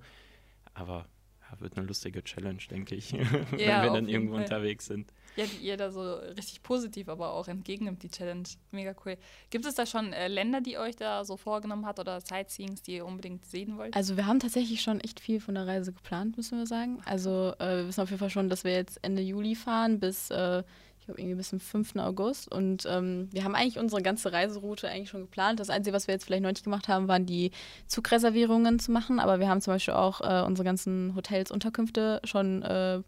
Aber 0.73 1.07
ja, 1.41 1.59
wird 1.59 1.77
eine 1.77 1.85
lustige 1.85 2.23
Challenge, 2.23 2.61
denke 2.69 2.95
ich, 2.95 3.13
wenn 3.51 3.59
ja, 3.59 3.83
wir 3.83 3.91
dann 3.91 4.07
irgendwo 4.07 4.35
Fall. 4.35 4.43
unterwegs 4.43 4.85
sind. 4.85 5.11
Ja, 5.35 5.45
die 5.45 5.65
ihr 5.65 5.77
da 5.77 5.91
so 5.91 6.13
richtig 6.37 6.63
positiv 6.63 7.09
aber 7.09 7.33
auch 7.33 7.47
entgegennimmt, 7.47 8.03
die 8.03 8.09
Challenge. 8.09 8.47
Mega 8.71 8.95
cool. 9.05 9.17
Gibt 9.49 9.65
es 9.65 9.75
da 9.75 9.85
schon 9.85 10.13
äh, 10.13 10.27
Länder, 10.27 10.61
die 10.61 10.77
euch 10.77 10.95
da 10.95 11.25
so 11.25 11.37
vorgenommen 11.37 11.85
hat 11.85 11.99
oder 11.99 12.21
Sightseeings, 12.21 12.81
die 12.81 12.95
ihr 12.95 13.05
unbedingt 13.05 13.45
sehen 13.45 13.77
wollt? 13.77 13.95
Also 13.95 14.17
wir 14.17 14.25
haben 14.27 14.39
tatsächlich 14.39 14.81
schon 14.81 14.99
echt 14.99 15.19
viel 15.19 15.39
von 15.39 15.55
der 15.55 15.67
Reise 15.67 15.91
geplant, 15.91 16.37
müssen 16.37 16.57
wir 16.57 16.67
sagen. 16.67 17.01
Also 17.05 17.53
äh, 17.59 17.77
wir 17.77 17.87
wissen 17.87 18.01
auf 18.01 18.09
jeden 18.09 18.19
Fall 18.19 18.29
schon, 18.29 18.49
dass 18.49 18.63
wir 18.63 18.73
jetzt 18.73 18.99
Ende 19.01 19.21
Juli 19.21 19.55
fahren 19.55 19.99
bis 19.99 20.29
äh, 20.29 20.63
ich 21.05 21.07
glaube, 21.07 21.21
irgendwie 21.21 21.35
bis 21.35 21.49
zum 21.49 21.59
5. 21.59 21.97
August. 21.97 22.51
Und 22.51 22.87
ähm, 22.89 23.27
wir 23.31 23.43
haben 23.43 23.53
eigentlich 23.53 23.77
unsere 23.77 24.01
ganze 24.01 24.33
Reiseroute 24.33 24.89
eigentlich 24.89 25.09
schon 25.09 25.21
geplant. 25.21 25.59
Das 25.59 25.69
Einzige, 25.69 25.95
was 25.95 26.07
wir 26.07 26.15
jetzt 26.15 26.25
vielleicht 26.25 26.41
noch 26.41 26.49
nicht 26.49 26.63
gemacht 26.63 26.87
haben, 26.87 27.07
waren 27.07 27.27
die 27.27 27.51
Zugreservierungen 27.85 28.79
zu 28.79 28.91
machen. 28.91 29.19
Aber 29.19 29.39
wir 29.39 29.47
haben 29.47 29.61
zum 29.61 29.73
Beispiel 29.73 29.93
auch 29.93 30.21
äh, 30.21 30.43
unsere 30.43 30.65
ganzen 30.65 31.13
Hotels, 31.15 31.51
Unterkünfte 31.51 32.21
schon 32.23 32.63
äh, 32.63 33.03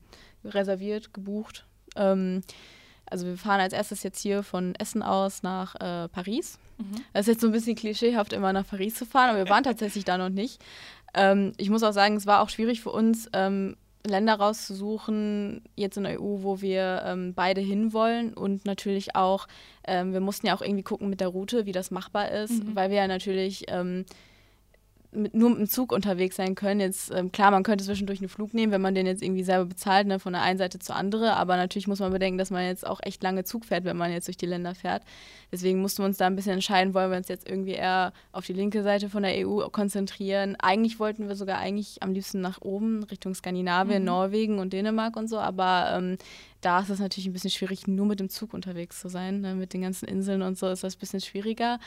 reserviert, 0.45 1.11
gebucht. 1.11 1.65
Ähm, 1.95 2.41
also 3.09 3.25
wir 3.25 3.37
fahren 3.37 3.61
als 3.61 3.73
erstes 3.73 4.03
jetzt 4.03 4.21
hier 4.21 4.43
von 4.43 4.75
Essen 4.75 5.01
aus 5.01 5.43
nach 5.43 5.75
äh, 5.75 6.09
Paris. 6.09 6.59
Mhm. 6.77 6.95
Das 7.13 7.21
ist 7.21 7.27
jetzt 7.27 7.41
so 7.41 7.47
ein 7.47 7.53
bisschen 7.53 7.75
klischeehaft, 7.75 8.33
immer 8.33 8.53
nach 8.53 8.67
Paris 8.67 8.95
zu 8.95 9.05
fahren, 9.05 9.29
aber 9.29 9.45
wir 9.45 9.49
waren 9.49 9.63
tatsächlich 9.63 10.03
da 10.03 10.17
noch 10.17 10.29
nicht. 10.29 10.61
Ähm, 11.13 11.53
ich 11.57 11.69
muss 11.69 11.83
auch 11.83 11.93
sagen, 11.93 12.15
es 12.15 12.27
war 12.27 12.41
auch 12.41 12.49
schwierig 12.49 12.81
für 12.81 12.91
uns, 12.91 13.29
ähm, 13.33 13.77
Länder 14.05 14.35
rauszusuchen, 14.35 15.61
jetzt 15.75 15.97
in 15.97 16.03
der 16.03 16.21
EU, 16.21 16.41
wo 16.41 16.61
wir 16.61 17.03
ähm, 17.05 17.33
beide 17.33 17.61
hinwollen 17.61 18.33
und 18.33 18.65
natürlich 18.65 19.15
auch, 19.15 19.47
ähm, 19.85 20.13
wir 20.13 20.21
mussten 20.21 20.47
ja 20.47 20.55
auch 20.55 20.61
irgendwie 20.61 20.83
gucken 20.83 21.09
mit 21.09 21.19
der 21.19 21.27
Route, 21.27 21.65
wie 21.65 21.71
das 21.71 21.91
machbar 21.91 22.31
ist, 22.31 22.63
mhm. 22.63 22.75
weil 22.75 22.89
wir 22.89 22.97
ja 22.97 23.07
natürlich 23.07 23.65
ähm, 23.67 24.05
mit, 25.11 25.33
nur 25.33 25.49
mit 25.51 25.59
dem 25.59 25.69
Zug 25.69 25.91
unterwegs 25.91 26.35
sein 26.35 26.55
können. 26.55 26.79
Jetzt, 26.79 27.11
ähm, 27.11 27.31
klar, 27.31 27.51
man 27.51 27.63
könnte 27.63 27.83
zwischendurch 27.83 28.19
einen 28.19 28.29
Flug 28.29 28.53
nehmen, 28.53 28.71
wenn 28.71 28.81
man 28.81 28.95
den 28.95 29.05
jetzt 29.05 29.23
irgendwie 29.23 29.43
selber 29.43 29.65
bezahlt, 29.65 30.07
ne, 30.07 30.19
von 30.19 30.33
der 30.33 30.41
einen 30.41 30.57
Seite 30.57 30.79
zur 30.79 30.95
anderen, 30.95 31.29
aber 31.29 31.55
natürlich 31.55 31.87
muss 31.87 31.99
man 31.99 32.11
bedenken, 32.11 32.37
dass 32.37 32.51
man 32.51 32.65
jetzt 32.65 32.85
auch 32.85 32.99
echt 33.03 33.23
lange 33.23 33.43
Zug 33.43 33.65
fährt, 33.65 33.85
wenn 33.85 33.97
man 33.97 34.11
jetzt 34.11 34.27
durch 34.27 34.37
die 34.37 34.45
Länder 34.45 34.75
fährt. 34.75 35.03
Deswegen 35.51 35.81
mussten 35.81 36.03
wir 36.03 36.07
uns 36.07 36.17
da 36.17 36.27
ein 36.27 36.35
bisschen 36.35 36.53
entscheiden, 36.53 36.93
wollen 36.93 37.09
wir 37.09 37.17
uns 37.17 37.29
jetzt 37.29 37.49
irgendwie 37.49 37.71
eher 37.71 38.11
auf 38.31 38.45
die 38.45 38.53
linke 38.53 38.83
Seite 38.83 39.09
von 39.09 39.23
der 39.23 39.47
EU 39.47 39.67
konzentrieren. 39.69 40.55
Eigentlich 40.59 40.99
wollten 40.99 41.27
wir 41.27 41.35
sogar 41.35 41.59
eigentlich 41.59 42.03
am 42.03 42.11
liebsten 42.11 42.41
nach 42.41 42.61
oben, 42.61 43.03
Richtung 43.03 43.33
Skandinavien, 43.33 44.01
mhm. 44.01 44.07
Norwegen 44.07 44.59
und 44.59 44.73
Dänemark 44.73 45.15
und 45.15 45.29
so, 45.29 45.39
aber 45.39 45.93
ähm, 45.97 46.17
da 46.61 46.79
ist 46.79 46.89
es 46.89 46.99
natürlich 46.99 47.27
ein 47.27 47.33
bisschen 47.33 47.51
schwierig, 47.51 47.87
nur 47.87 48.05
mit 48.05 48.19
dem 48.19 48.29
Zug 48.29 48.53
unterwegs 48.53 48.99
zu 48.99 49.09
sein. 49.09 49.41
Ne? 49.41 49.55
Mit 49.55 49.73
den 49.73 49.81
ganzen 49.81 50.07
Inseln 50.07 50.41
und 50.41 50.57
so 50.57 50.67
ist 50.67 50.83
das 50.83 50.95
ein 50.95 50.99
bisschen 50.99 51.21
schwieriger. 51.21 51.79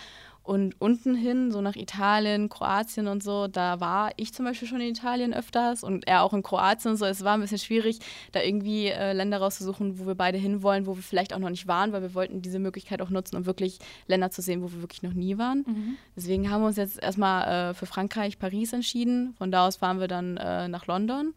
Und 0.43 0.81
unten 0.81 1.15
hin, 1.15 1.53
so 1.53 1.61
nach 1.61 1.77
Italien, 1.77 2.49
Kroatien 2.49 3.09
und 3.09 3.23
so, 3.23 3.47
da 3.47 3.79
war 3.79 4.11
ich 4.17 4.33
zum 4.33 4.47
Beispiel 4.47 4.67
schon 4.67 4.81
in 4.81 4.89
Italien 4.89 5.35
öfters 5.35 5.85
und 5.85 6.09
er 6.09 6.23
auch 6.23 6.33
in 6.33 6.43
Kroatien 6.43 6.93
und 6.93 6.97
so. 6.97 7.05
Es 7.05 7.23
war 7.23 7.35
ein 7.35 7.41
bisschen 7.41 7.59
schwierig, 7.59 7.99
da 8.33 8.41
irgendwie 8.41 8.87
äh, 8.87 9.13
Länder 9.13 9.39
rauszusuchen, 9.39 9.99
wo 9.99 10.07
wir 10.07 10.15
beide 10.15 10.39
hinwollen, 10.39 10.87
wo 10.87 10.97
wir 10.97 11.03
vielleicht 11.03 11.35
auch 11.35 11.39
noch 11.39 11.51
nicht 11.51 11.69
waren, 11.69 11.93
weil 11.93 12.03
wir 12.03 12.15
wollten 12.15 12.41
diese 12.41 12.59
Möglichkeit 12.59 13.03
auch 13.03 13.11
nutzen, 13.11 13.37
um 13.37 13.47
wirklich 13.47 13.79
Länder 14.07 14.31
zu 14.31 14.41
sehen, 14.41 14.63
wo 14.63 14.73
wir 14.73 14.81
wirklich 14.81 15.03
noch 15.03 15.13
nie 15.13 15.37
waren. 15.37 15.65
Mhm. 15.67 15.97
Deswegen 16.17 16.51
haben 16.51 16.63
wir 16.63 16.69
uns 16.69 16.77
jetzt 16.77 17.03
erstmal 17.03 17.71
äh, 17.71 17.75
für 17.75 17.87
Frankreich, 17.87 18.39
Paris 18.39 18.73
entschieden. 18.73 19.35
Von 19.37 19.53
da 19.53 19.67
aus 19.67 19.77
fahren 19.77 20.01
wir 20.01 20.09
dann 20.09 20.39
äh, 20.39 20.69
nach 20.69 20.87
London. 20.87 21.35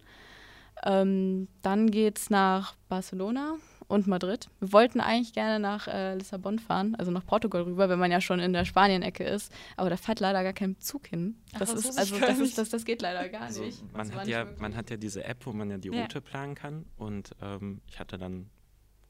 Ähm, 0.86 1.48
dann 1.62 1.92
geht 1.92 2.18
es 2.18 2.30
nach 2.30 2.76
Barcelona 2.90 3.56
und 3.94 4.08
Madrid. 4.08 4.50
Wir 4.60 4.74
wollten 4.74 5.00
eigentlich 5.00 5.34
gerne 5.34 5.60
nach 5.60 5.88
äh, 5.88 6.16
Lissabon 6.16 6.58
fahren, 6.58 6.96
also 6.96 7.12
nach 7.12 7.26
Portugal 7.26 7.62
rüber, 7.62 7.90
wenn 7.90 8.00
man 8.00 8.12
ja 8.12 8.22
schon 8.22 8.40
in 8.40 8.52
der 8.52 8.66
Spanien-Ecke 8.66 9.24
ist. 9.24 9.54
Aber 9.78 9.90
da 9.90 9.98
fährt 9.98 10.20
leider 10.20 10.44
gar 10.44 10.54
kein 10.54 10.80
Zug 10.80 11.08
hin. 11.08 11.36
Das 11.58 11.70
Ach, 11.70 11.76
ist 11.76 11.98
also 11.98 12.20
das, 12.20 12.40
ist, 12.40 12.58
das, 12.58 12.70
das 12.70 12.86
geht 12.86 13.02
leider 13.04 13.30
gar 13.30 13.42
also, 13.42 13.64
nicht. 13.64 13.82
Man 13.94 14.14
hat 14.16 14.28
ja, 14.28 14.48
man 14.58 14.76
hat 14.76 14.90
ja 14.90 14.98
diese 14.98 15.24
App, 15.24 15.46
wo 15.46 15.54
man 15.54 15.70
ja 15.70 15.78
die 15.78 15.90
Route 15.90 16.16
ja. 16.16 16.22
planen 16.22 16.56
kann. 16.56 16.86
Und 16.98 17.36
ähm, 17.42 17.82
ich 17.88 18.00
hatte 18.00 18.18
dann 18.18 18.50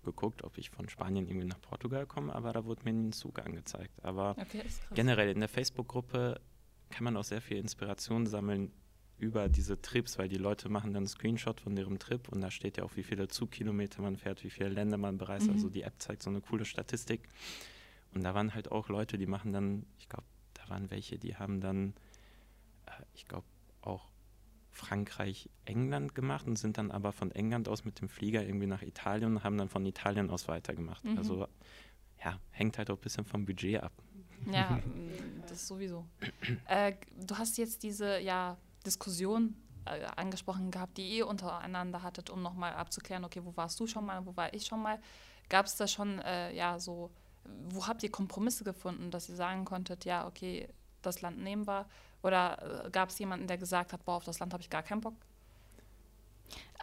geguckt, 0.03 0.43
ob 0.43 0.57
ich 0.57 0.69
von 0.69 0.89
Spanien 0.89 1.27
irgendwie 1.27 1.47
nach 1.47 1.61
Portugal 1.61 2.05
komme, 2.05 2.35
aber 2.35 2.51
da 2.51 2.65
wurde 2.65 2.83
mir 2.83 2.91
ein 2.91 3.13
Zug 3.13 3.39
angezeigt. 3.39 4.03
Aber 4.03 4.35
okay, 4.37 4.63
generell 4.93 5.29
in 5.29 5.39
der 5.39 5.47
Facebook-Gruppe 5.47 6.41
kann 6.89 7.05
man 7.05 7.15
auch 7.15 7.23
sehr 7.23 7.41
viel 7.41 7.57
Inspiration 7.57 8.25
sammeln, 8.25 8.73
über 9.17 9.47
diese 9.49 9.81
Trips, 9.81 10.17
weil 10.17 10.27
die 10.27 10.37
Leute 10.37 10.69
machen 10.69 10.93
dann 10.93 11.03
einen 11.03 11.07
Screenshot 11.07 11.61
von 11.61 11.77
ihrem 11.77 11.99
Trip 11.99 12.27
und 12.29 12.41
da 12.41 12.51
steht 12.51 12.77
ja 12.77 12.83
auch, 12.83 12.95
wie 12.95 13.03
viele 13.03 13.27
Zugkilometer 13.27 14.01
man 14.01 14.17
fährt, 14.17 14.43
wie 14.43 14.49
viele 14.49 14.69
Länder 14.69 14.97
man 14.97 15.17
bereist. 15.17 15.47
Mhm. 15.47 15.53
Also 15.53 15.69
die 15.69 15.83
App 15.83 15.93
zeigt 15.99 16.23
so 16.23 16.29
eine 16.29 16.41
coole 16.41 16.65
Statistik. 16.65 17.27
Und 18.13 18.23
da 18.23 18.33
waren 18.33 18.53
halt 18.53 18.71
auch 18.71 18.89
Leute, 18.89 19.17
die 19.17 19.25
machen 19.25 19.53
dann, 19.53 19.85
ich 19.97 20.09
glaube, 20.09 20.25
da 20.53 20.69
waren 20.69 20.91
welche, 20.91 21.17
die 21.17 21.35
haben 21.35 21.61
dann, 21.61 21.93
äh, 22.85 22.91
ich 23.13 23.25
glaube, 23.25 23.45
auch 23.81 24.09
Frankreich, 24.71 25.49
England 25.65 26.15
gemacht 26.15 26.47
und 26.47 26.57
sind 26.57 26.77
dann 26.77 26.91
aber 26.91 27.11
von 27.11 27.31
England 27.31 27.69
aus 27.69 27.85
mit 27.85 28.01
dem 28.01 28.09
Flieger 28.09 28.43
irgendwie 28.43 28.67
nach 28.67 28.81
Italien 28.81 29.37
und 29.37 29.43
haben 29.43 29.57
dann 29.57 29.69
von 29.69 29.85
Italien 29.85 30.29
aus 30.29 30.47
weitergemacht. 30.47 31.03
Mhm. 31.05 31.17
Also 31.17 31.47
ja, 32.23 32.39
hängt 32.51 32.77
halt 32.77 32.89
auch 32.89 32.97
ein 32.97 33.01
bisschen 33.01 33.25
vom 33.25 33.45
Budget 33.45 33.83
ab. 33.83 33.93
Ja, 34.51 34.79
das 35.47 35.67
sowieso. 35.67 36.05
Äh, 36.67 36.93
du 37.25 37.37
hast 37.37 37.57
jetzt 37.57 37.83
diese, 37.83 38.19
ja, 38.19 38.57
Diskussion 38.85 39.55
äh, 39.85 40.05
angesprochen 40.15 40.71
gehabt, 40.71 40.97
die 40.97 41.17
ihr 41.17 41.27
untereinander 41.27 42.03
hattet, 42.03 42.29
um 42.29 42.41
nochmal 42.41 42.73
abzuklären, 42.73 43.25
okay, 43.25 43.41
wo 43.43 43.55
warst 43.55 43.79
du 43.79 43.87
schon 43.87 44.05
mal, 44.05 44.25
wo 44.25 44.35
war 44.35 44.53
ich 44.53 44.65
schon 44.65 44.81
mal? 44.81 44.99
Gab 45.49 45.65
es 45.65 45.75
da 45.75 45.87
schon, 45.87 46.19
äh, 46.19 46.53
ja, 46.53 46.79
so, 46.79 47.11
wo 47.69 47.87
habt 47.87 48.03
ihr 48.03 48.11
Kompromisse 48.11 48.63
gefunden, 48.63 49.11
dass 49.11 49.29
ihr 49.29 49.35
sagen 49.35 49.65
konntet, 49.65 50.05
ja, 50.05 50.25
okay, 50.25 50.69
das 51.01 51.21
Land 51.21 51.39
nehmen 51.39 51.67
war? 51.67 51.87
Oder 52.21 52.85
äh, 52.85 52.89
gab 52.89 53.09
es 53.09 53.19
jemanden, 53.19 53.47
der 53.47 53.57
gesagt 53.57 53.93
hat, 53.93 54.05
boah, 54.05 54.15
auf 54.15 54.23
das 54.23 54.39
Land 54.39 54.53
habe 54.53 54.63
ich 54.63 54.69
gar 54.69 54.83
keinen 54.83 55.01
Bock? 55.01 55.15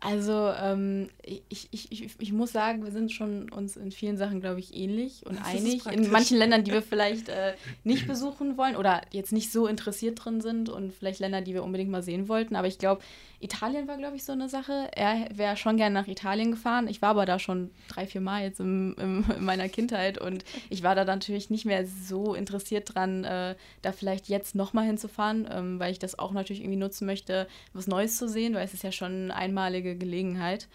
Also 0.03 0.51
ähm, 0.59 1.11
ich, 1.23 1.69
ich, 1.71 1.93
ich, 1.93 2.11
ich 2.19 2.33
muss 2.33 2.53
sagen, 2.53 2.85
wir 2.85 2.91
sind 2.91 3.13
schon 3.13 3.51
uns 3.51 3.77
in 3.77 3.93
vielen 3.93 4.17
Sachen, 4.17 4.41
glaube 4.41 4.59
ich, 4.59 4.75
ähnlich 4.75 5.27
und 5.27 5.39
das 5.39 5.47
einig. 5.47 5.85
In 5.87 6.11
manchen 6.11 6.39
Ländern, 6.39 6.65
die 6.65 6.73
wir 6.73 6.81
vielleicht 6.81 7.29
äh, 7.29 7.53
nicht 7.85 8.07
besuchen 8.07 8.57
wollen 8.57 8.77
oder 8.77 9.03
jetzt 9.13 9.31
nicht 9.31 9.53
so 9.53 9.67
interessiert 9.67 10.25
drin 10.25 10.41
sind 10.41 10.71
und 10.71 10.95
vielleicht 10.95 11.21
Länder, 11.21 11.43
die 11.43 11.53
wir 11.53 11.63
unbedingt 11.63 11.91
mal 11.91 12.03
sehen 12.03 12.29
wollten. 12.29 12.57
Aber 12.57 12.67
ich 12.67 12.79
glaube, 12.79 13.03
Italien 13.41 13.89
war, 13.89 13.97
glaube 13.97 14.17
ich, 14.17 14.25
so 14.25 14.33
eine 14.33 14.49
Sache. 14.49 14.89
Er 14.95 15.29
wäre 15.35 15.57
schon 15.57 15.79
gerne 15.79 15.95
nach 15.95 16.09
Italien 16.09 16.51
gefahren. 16.51 16.89
Ich 16.89 17.01
war 17.01 17.11
aber 17.11 17.25
da 17.25 17.39
schon 17.39 17.71
drei, 17.89 18.07
vier 18.07 18.21
Mal 18.21 18.43
jetzt 18.43 18.61
im, 18.61 18.95
im, 18.99 19.25
in 19.37 19.45
meiner 19.45 19.69
Kindheit 19.69 20.19
und 20.19 20.45
ich 20.69 20.83
war 20.83 20.95
da 20.95 21.05
natürlich 21.05 21.49
nicht 21.49 21.65
mehr 21.65 21.87
so 21.87 22.35
interessiert 22.35 22.95
dran, 22.95 23.25
äh, 23.25 23.55
da 23.83 23.93
vielleicht 23.93 24.29
jetzt 24.29 24.55
nochmal 24.55 24.87
hinzufahren, 24.87 25.49
ähm, 25.51 25.79
weil 25.79 25.93
ich 25.93 25.99
das 25.99 26.19
auch 26.19 26.33
natürlich 26.33 26.61
irgendwie 26.61 26.79
nutzen 26.79 27.07
möchte, 27.07 27.49
was 27.73 27.87
Neues 27.87 28.19
zu 28.19 28.29
sehen, 28.29 28.55
weil 28.55 28.65
es 28.65 28.75
ist 28.75 28.83
ja 28.83 28.93
schon 28.93 29.31
eine 29.31 29.59
einmalige 29.91 29.97
Gelegenheit. 29.97 30.69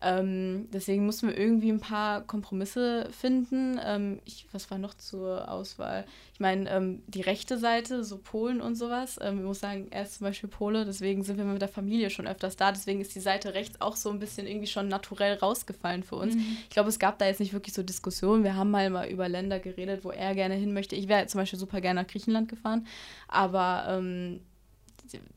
Ähm, 0.00 0.68
deswegen 0.72 1.06
mussten 1.06 1.26
wir 1.26 1.36
irgendwie 1.36 1.72
ein 1.72 1.80
paar 1.80 2.20
Kompromisse 2.20 3.08
finden. 3.10 3.80
Ähm, 3.84 4.20
ich, 4.24 4.46
was 4.52 4.70
war 4.70 4.78
noch 4.78 4.94
zur 4.94 5.50
Auswahl? 5.50 6.04
Ich 6.32 6.38
meine, 6.38 6.70
ähm, 6.70 7.02
die 7.08 7.20
rechte 7.20 7.58
Seite, 7.58 8.04
so 8.04 8.16
Polen 8.16 8.60
und 8.60 8.76
sowas. 8.76 9.18
Ähm, 9.20 9.38
ich 9.38 9.44
muss 9.44 9.58
sagen, 9.58 9.88
er 9.90 10.02
ist 10.02 10.18
zum 10.18 10.28
Beispiel 10.28 10.48
Pole, 10.48 10.84
deswegen 10.84 11.24
sind 11.24 11.36
wir 11.36 11.44
mit 11.44 11.60
der 11.60 11.68
Familie 11.68 12.10
schon 12.10 12.28
öfters 12.28 12.54
da. 12.54 12.70
Deswegen 12.70 13.00
ist 13.00 13.12
die 13.16 13.20
Seite 13.20 13.54
rechts 13.54 13.80
auch 13.80 13.96
so 13.96 14.10
ein 14.10 14.20
bisschen 14.20 14.46
irgendwie 14.46 14.68
schon 14.68 14.86
naturell 14.86 15.34
rausgefallen 15.34 16.04
für 16.04 16.14
uns. 16.14 16.36
Mhm. 16.36 16.58
Ich 16.62 16.70
glaube, 16.70 16.90
es 16.90 17.00
gab 17.00 17.18
da 17.18 17.26
jetzt 17.26 17.40
nicht 17.40 17.52
wirklich 17.52 17.74
so 17.74 17.82
Diskussionen. 17.82 18.44
Wir 18.44 18.54
haben 18.54 18.70
mal, 18.70 18.88
mal 18.90 19.08
über 19.08 19.28
Länder 19.28 19.58
geredet, 19.58 20.04
wo 20.04 20.12
er 20.12 20.36
gerne 20.36 20.54
hin 20.54 20.72
möchte. 20.74 20.94
Ich 20.94 21.08
wäre 21.08 21.26
zum 21.26 21.40
Beispiel 21.40 21.58
super 21.58 21.80
gerne 21.80 22.02
nach 22.02 22.08
Griechenland 22.08 22.48
gefahren, 22.48 22.86
aber 23.26 23.86
ähm, 23.88 24.38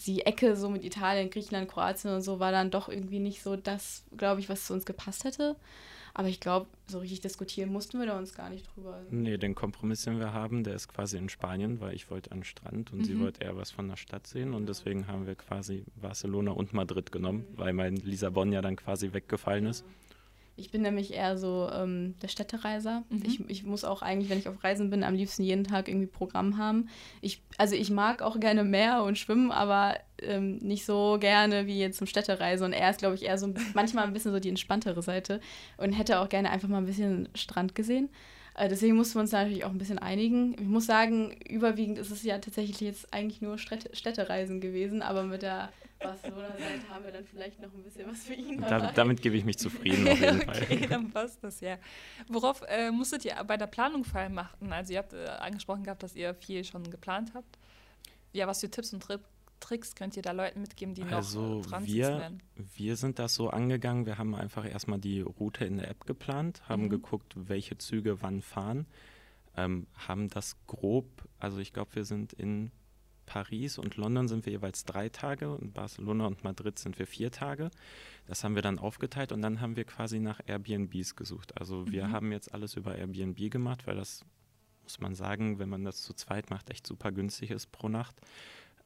die 0.05 0.25
Ecke 0.25 0.55
so 0.55 0.69
mit 0.69 0.83
Italien, 0.83 1.29
Griechenland, 1.29 1.69
Kroatien 1.69 2.13
und 2.13 2.21
so 2.21 2.39
war 2.39 2.51
dann 2.51 2.71
doch 2.71 2.89
irgendwie 2.89 3.19
nicht 3.19 3.43
so 3.43 3.55
das, 3.55 4.03
glaube 4.15 4.39
ich, 4.41 4.49
was 4.49 4.65
zu 4.65 4.73
uns 4.73 4.85
gepasst 4.85 5.23
hätte. 5.23 5.55
Aber 6.13 6.27
ich 6.27 6.39
glaube, 6.39 6.67
so 6.87 6.99
richtig 6.99 7.21
diskutieren 7.21 7.71
mussten 7.71 7.99
wir 7.99 8.05
da 8.05 8.17
uns 8.17 8.33
gar 8.33 8.49
nicht 8.49 8.67
drüber. 8.75 8.99
Nee, 9.09 9.37
den 9.37 9.55
Kompromiss, 9.55 10.03
den 10.03 10.19
wir 10.19 10.33
haben, 10.33 10.63
der 10.63 10.75
ist 10.75 10.89
quasi 10.89 11.17
in 11.17 11.29
Spanien, 11.29 11.79
weil 11.79 11.95
ich 11.95 12.09
wollte 12.09 12.31
an 12.31 12.39
den 12.39 12.43
Strand 12.43 12.91
und 12.91 12.99
mhm. 12.99 13.03
sie 13.05 13.19
wollte 13.19 13.43
eher 13.43 13.55
was 13.55 13.71
von 13.71 13.87
der 13.87 13.95
Stadt 13.95 14.27
sehen. 14.27 14.53
Und 14.53 14.67
deswegen 14.67 15.07
haben 15.07 15.25
wir 15.25 15.35
quasi 15.35 15.85
Barcelona 16.01 16.51
und 16.51 16.73
Madrid 16.73 17.11
genommen, 17.11 17.45
mhm. 17.51 17.57
weil 17.57 17.73
mein 17.73 17.95
Lissabon 17.95 18.51
ja 18.51 18.61
dann 18.61 18.75
quasi 18.75 19.13
weggefallen 19.13 19.67
ist. 19.67 19.85
Ich 20.62 20.72
bin 20.72 20.84
nämlich 20.84 21.13
eher 21.13 21.38
so 21.38 21.70
ähm, 21.74 22.15
der 22.22 22.27
Städtereiser. 22.27 23.03
Mhm. 23.10 23.24
Ich, 23.25 23.50
ich 23.50 23.63
muss 23.63 23.84
auch 23.84 24.01
eigentlich, 24.01 24.30
wenn 24.30 24.38
ich 24.38 24.48
auf 24.48 24.63
Reisen 24.63 24.89
bin, 24.89 25.03
am 25.03 25.15
liebsten 25.15 25.44
jeden 25.44 25.63
Tag 25.63 25.88
irgendwie 25.88 26.08
Programm 26.08 26.58
haben. 26.58 26.88
Ich, 27.22 27.41
also 27.58 27.75
ich 27.75 27.89
mag 27.89 28.22
auch 28.22 28.39
gerne 28.39 28.63
Meer 28.63 29.03
und 29.03 29.18
Schwimmen, 29.18 29.51
aber 29.51 29.98
ähm, 30.22 30.58
nicht 30.58 30.86
so 30.86 31.18
gerne 31.20 31.65
wie 31.65 31.80
jetzt 31.80 31.98
zum 31.98 32.08
Städtereise. 32.08 32.63
Und 32.63 32.74
er 32.74 32.91
ist, 32.91 33.00
glaube 33.00 33.15
ich, 33.15 33.24
eher 33.24 33.38
so 33.38 33.51
manchmal 33.74 34.06
ein 34.06 34.13
bisschen 34.13 34.32
so 34.32 34.39
die 34.39 34.50
entspanntere 34.50 35.01
Seite 35.01 35.41
und 35.77 35.94
hätte 35.94 36.20
auch 36.20 36.30
gerne 36.30 36.51
einfach 36.51 36.70
mal 36.70 36.77
ein 36.77 36.86
bisschen 36.86 37.27
Strand 37.34 37.74
gesehen. 37.74 38.10
Äh, 38.56 38.70
deswegen 38.70 38.96
mussten 38.96 39.15
wir 39.15 39.22
uns 39.22 39.32
natürlich 39.32 39.65
auch 39.65 39.72
ein 39.72 39.77
bisschen 39.77 40.00
einigen. 40.00 40.53
Ich 40.53 40.68
muss 40.68 40.86
sagen, 40.86 41.32
überwiegend 41.50 41.98
ist 41.98 42.12
es 42.12 42.24
ja 42.24 42.38
tatsächlich 42.38 42.80
jetzt 42.82 43.13
eigentlich 43.13 43.41
nur 43.41 43.58
Städtereisen 43.58 44.62
gewesen, 44.62 45.01
aber 45.01 45.24
mit 45.24 45.41
der 45.41 45.70
Barcelona-Seite 46.01 46.89
haben 46.89 47.05
wir 47.05 47.12
dann 47.12 47.25
vielleicht 47.25 47.62
noch 47.62 47.74
ein 47.74 47.84
bisschen 47.84 48.10
was 48.10 48.24
für 48.24 48.34
ihn. 48.34 48.62
Da, 48.62 48.91
damit 48.91 49.22
gebe 49.22 49.36
ich 49.36 49.46
mich 49.46 49.58
zufrieden 49.58 50.08
auf 50.08 50.20
jeden 50.20 50.41
Fall. 50.46 50.62
okay, 50.63 50.88
dann 50.88 51.12
passt 51.12 51.43
das 51.43 51.62
ja. 51.62 51.77
Worauf 52.27 52.63
äh, 52.67 52.91
musstet 52.91 53.25
ihr 53.25 53.36
bei 53.46 53.58
der 53.58 53.67
Planung 53.67 54.03
vor 54.03 54.22
allem 54.22 54.38
achten? 54.38 54.72
Also 54.72 54.93
ihr 54.93 55.00
habt 55.00 55.13
äh, 55.13 55.25
angesprochen 55.25 55.84
gehabt, 55.84 56.03
dass 56.03 56.15
ihr 56.15 56.34
viel 56.36 56.63
schon 56.63 56.89
geplant 56.89 57.31
habt. 57.34 57.58
Ja, 58.34 58.48
was 58.48 58.62
für 58.62 58.70
Tipps 58.70 58.93
und 58.93 59.03
Trips 59.03 59.25
Tricks 59.62 59.96
könnt 59.96 60.17
ihr 60.17 60.24
da 60.24 60.31
Leuten 60.31 60.62
mitgeben, 60.62 60.93
die 60.93 61.03
also 61.03 61.60
noch 61.60 61.65
dran 61.65 61.86
wir, 61.86 62.31
wir 62.75 62.96
sind 62.98 63.20
das 63.20 63.36
so 63.36 63.50
angegangen, 63.50 64.05
wir 64.05 64.17
haben 64.17 64.36
einfach 64.36 64.65
erstmal 64.65 65.00
die 65.00 65.22
Route 65.22 65.63
in 65.63 65.77
der 65.77 65.88
App 65.89 66.05
geplant, 66.05 66.67
haben 66.67 66.86
mhm. 66.86 66.89
geguckt, 66.89 67.34
welche 67.36 67.77
Züge 67.77 68.22
wann 68.22 68.41
fahren, 68.41 68.88
ähm, 69.55 69.88
haben 69.96 70.29
das 70.29 70.58
grob, 70.67 71.05
also 71.39 71.60
ich 71.60 71.72
glaube, 71.72 71.96
wir 71.96 72.03
sind 72.03 72.34
in 72.34 72.72
Paris 73.31 73.77
und 73.77 73.95
London 73.95 74.27
sind 74.27 74.45
wir 74.45 74.51
jeweils 74.51 74.83
drei 74.83 75.07
Tage 75.07 75.55
und 75.55 75.73
Barcelona 75.73 76.27
und 76.27 76.43
Madrid 76.43 76.77
sind 76.77 77.00
wir 77.00 77.07
vier 77.07 77.31
Tage. 77.31 77.71
Das 78.27 78.43
haben 78.43 78.55
wir 78.55 78.61
dann 78.61 78.77
aufgeteilt 78.77 79.31
und 79.31 79.41
dann 79.41 79.61
haben 79.61 79.77
wir 79.77 79.85
quasi 79.85 80.19
nach 80.19 80.41
Airbnbs 80.45 81.15
gesucht. 81.15 81.57
Also 81.57 81.89
wir 81.89 82.07
mhm. 82.07 82.11
haben 82.11 82.31
jetzt 82.33 82.53
alles 82.53 82.75
über 82.75 82.97
Airbnb 82.97 83.50
gemacht, 83.50 83.88
weil 83.88 83.95
das, 83.95 84.25
muss 84.83 85.00
man 85.00 85.15
sagen, 85.15 85.59
wenn 85.59 85.69
man 85.69 85.85
das 85.85 86.01
zu 86.01 86.13
zweit 86.13 86.50
macht, 86.50 86.71
echt 86.71 86.85
super 86.85 87.13
günstig 87.13 87.51
ist 87.51 87.71
pro 87.71 87.88
Nacht. 87.88 88.19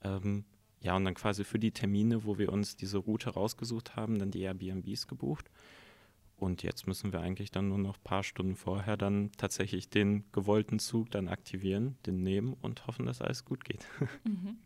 Ähm, 0.03 0.45
ja, 0.79 0.95
und 0.95 1.05
dann 1.05 1.15
quasi 1.15 1.43
für 1.43 1.57
die 1.57 1.71
Termine, 1.71 2.23
wo 2.23 2.37
wir 2.37 2.53
uns 2.53 2.75
diese 2.75 2.99
Route 2.99 3.31
rausgesucht 3.31 3.95
haben, 3.95 4.19
dann 4.19 4.29
die 4.29 4.41
Airbnbs 4.41 5.07
gebucht. 5.07 5.49
Und 6.37 6.63
jetzt 6.63 6.85
müssen 6.85 7.13
wir 7.13 7.21
eigentlich 7.21 7.51
dann 7.51 7.69
nur 7.69 7.77
noch 7.77 7.97
ein 7.97 8.03
paar 8.03 8.23
Stunden 8.23 8.55
vorher 8.55 8.97
dann 8.97 9.31
tatsächlich 9.37 9.89
den 9.89 10.29
gewollten 10.31 10.79
Zug 10.79 11.11
dann 11.11 11.29
aktivieren, 11.29 11.97
den 12.05 12.23
nehmen 12.23 12.55
und 12.61 12.87
hoffen, 12.87 13.05
dass 13.05 13.21
alles 13.21 13.45
gut 13.45 13.63
geht. 13.63 13.85
Mhm. 14.23 14.57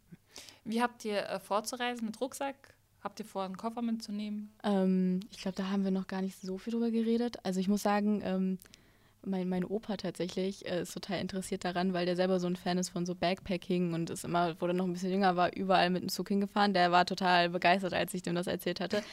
Wie 0.63 0.81
habt 0.81 1.03
ihr 1.03 1.27
äh, 1.27 1.39
vorzureisen 1.39 2.05
mit 2.05 2.21
Rucksack? 2.21 2.75
Habt 3.01 3.19
ihr 3.19 3.25
vor, 3.25 3.43
einen 3.43 3.57
Koffer 3.57 3.81
mitzunehmen? 3.81 4.53
Ähm, 4.63 5.21
ich 5.31 5.39
glaube, 5.39 5.55
da 5.55 5.69
haben 5.69 5.83
wir 5.83 5.91
noch 5.91 6.07
gar 6.07 6.21
nicht 6.21 6.39
so 6.39 6.57
viel 6.57 6.71
drüber 6.71 6.91
geredet. 6.91 7.37
Also 7.43 7.59
ich 7.59 7.67
muss 7.67 7.81
sagen, 7.81 8.21
ähm, 8.23 8.59
mein, 9.25 9.49
mein 9.49 9.65
Opa 9.65 9.97
tatsächlich 9.97 10.65
äh, 10.65 10.81
ist 10.81 10.93
total 10.93 11.19
interessiert 11.19 11.65
daran, 11.65 11.93
weil 11.93 12.05
der 12.05 12.15
selber 12.15 12.39
so 12.39 12.47
ein 12.47 12.55
Fan 12.55 12.77
ist 12.77 12.89
von 12.89 13.05
so 13.05 13.15
Backpacking 13.15 13.93
und 13.93 14.09
ist 14.09 14.23
immer, 14.23 14.55
wo 14.59 14.67
er 14.67 14.73
noch 14.73 14.85
ein 14.85 14.93
bisschen 14.93 15.11
jünger 15.11 15.35
war, 15.35 15.55
überall 15.55 15.89
mit 15.89 16.01
dem 16.01 16.09
Zug 16.09 16.29
hingefahren. 16.29 16.73
Der 16.73 16.91
war 16.91 17.05
total 17.05 17.49
begeistert, 17.49 17.93
als 17.93 18.13
ich 18.13 18.21
dem 18.21 18.35
das 18.35 18.47
erzählt 18.47 18.79
hatte. 18.79 19.03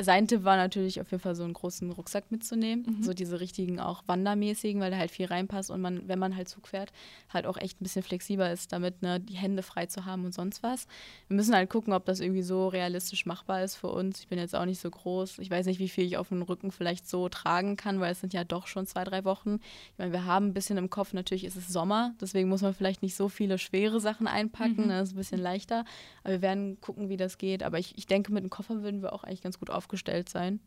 Sein 0.00 0.28
Tipp 0.28 0.44
war 0.44 0.56
natürlich 0.56 1.00
auf 1.00 1.10
jeden 1.10 1.22
Fall 1.22 1.34
so 1.34 1.44
einen 1.44 1.52
großen 1.52 1.90
Rucksack 1.90 2.30
mitzunehmen, 2.30 2.98
mhm. 2.98 3.02
so 3.02 3.12
diese 3.12 3.40
richtigen 3.40 3.80
auch 3.80 4.02
wandermäßigen, 4.06 4.80
weil 4.80 4.90
da 4.90 4.98
halt 4.98 5.10
viel 5.10 5.26
reinpasst 5.26 5.70
und 5.70 5.80
man, 5.80 6.08
wenn 6.08 6.18
man 6.18 6.36
halt 6.36 6.48
Zug 6.48 6.68
fährt, 6.68 6.92
halt 7.32 7.46
auch 7.46 7.56
echt 7.56 7.80
ein 7.80 7.84
bisschen 7.84 8.02
flexibler 8.02 8.52
ist, 8.52 8.72
damit 8.72 9.02
ne, 9.02 9.20
die 9.20 9.34
Hände 9.34 9.62
frei 9.62 9.86
zu 9.86 10.04
haben 10.04 10.24
und 10.24 10.32
sonst 10.32 10.62
was. 10.62 10.86
Wir 11.28 11.36
müssen 11.36 11.54
halt 11.54 11.70
gucken, 11.70 11.92
ob 11.92 12.04
das 12.04 12.20
irgendwie 12.20 12.42
so 12.42 12.68
realistisch 12.68 13.26
machbar 13.26 13.64
ist 13.64 13.76
für 13.76 13.88
uns. 13.88 14.20
Ich 14.20 14.28
bin 14.28 14.38
jetzt 14.38 14.54
auch 14.54 14.64
nicht 14.64 14.80
so 14.80 14.90
groß. 14.90 15.38
Ich 15.38 15.50
weiß 15.50 15.66
nicht, 15.66 15.80
wie 15.80 15.88
viel 15.88 16.04
ich 16.04 16.16
auf 16.16 16.28
dem 16.28 16.42
Rücken 16.42 16.70
vielleicht 16.70 17.08
so 17.08 17.28
tragen 17.28 17.76
kann, 17.76 18.00
weil 18.00 18.12
es 18.12 18.20
sind 18.20 18.32
ja 18.32 18.44
doch 18.44 18.66
schon 18.66 18.86
zwei, 18.86 19.04
drei 19.04 19.24
Wochen. 19.24 19.55
Ich 19.62 19.98
meine, 19.98 20.12
wir 20.12 20.24
haben 20.24 20.46
ein 20.46 20.54
bisschen 20.54 20.78
im 20.78 20.90
Kopf, 20.90 21.12
natürlich 21.12 21.44
ist 21.44 21.56
es 21.56 21.68
Sommer, 21.68 22.14
deswegen 22.20 22.48
muss 22.48 22.62
man 22.62 22.74
vielleicht 22.74 23.02
nicht 23.02 23.14
so 23.14 23.28
viele 23.28 23.58
schwere 23.58 24.00
Sachen 24.00 24.26
einpacken, 24.26 24.82
mhm. 24.82 24.86
Ne, 24.88 24.98
das 24.98 25.08
ist 25.08 25.14
ein 25.14 25.18
bisschen 25.18 25.40
leichter. 25.40 25.84
Aber 26.22 26.34
wir 26.34 26.42
werden 26.42 26.80
gucken, 26.80 27.08
wie 27.08 27.16
das 27.16 27.38
geht. 27.38 27.62
Aber 27.62 27.78
ich, 27.78 27.96
ich 27.96 28.06
denke, 28.06 28.32
mit 28.32 28.42
dem 28.42 28.50
Koffer 28.50 28.82
würden 28.82 29.02
wir 29.02 29.12
auch 29.12 29.24
eigentlich 29.24 29.42
ganz 29.42 29.58
gut 29.58 29.70
aufgestellt 29.70 30.28
sein. 30.28 30.60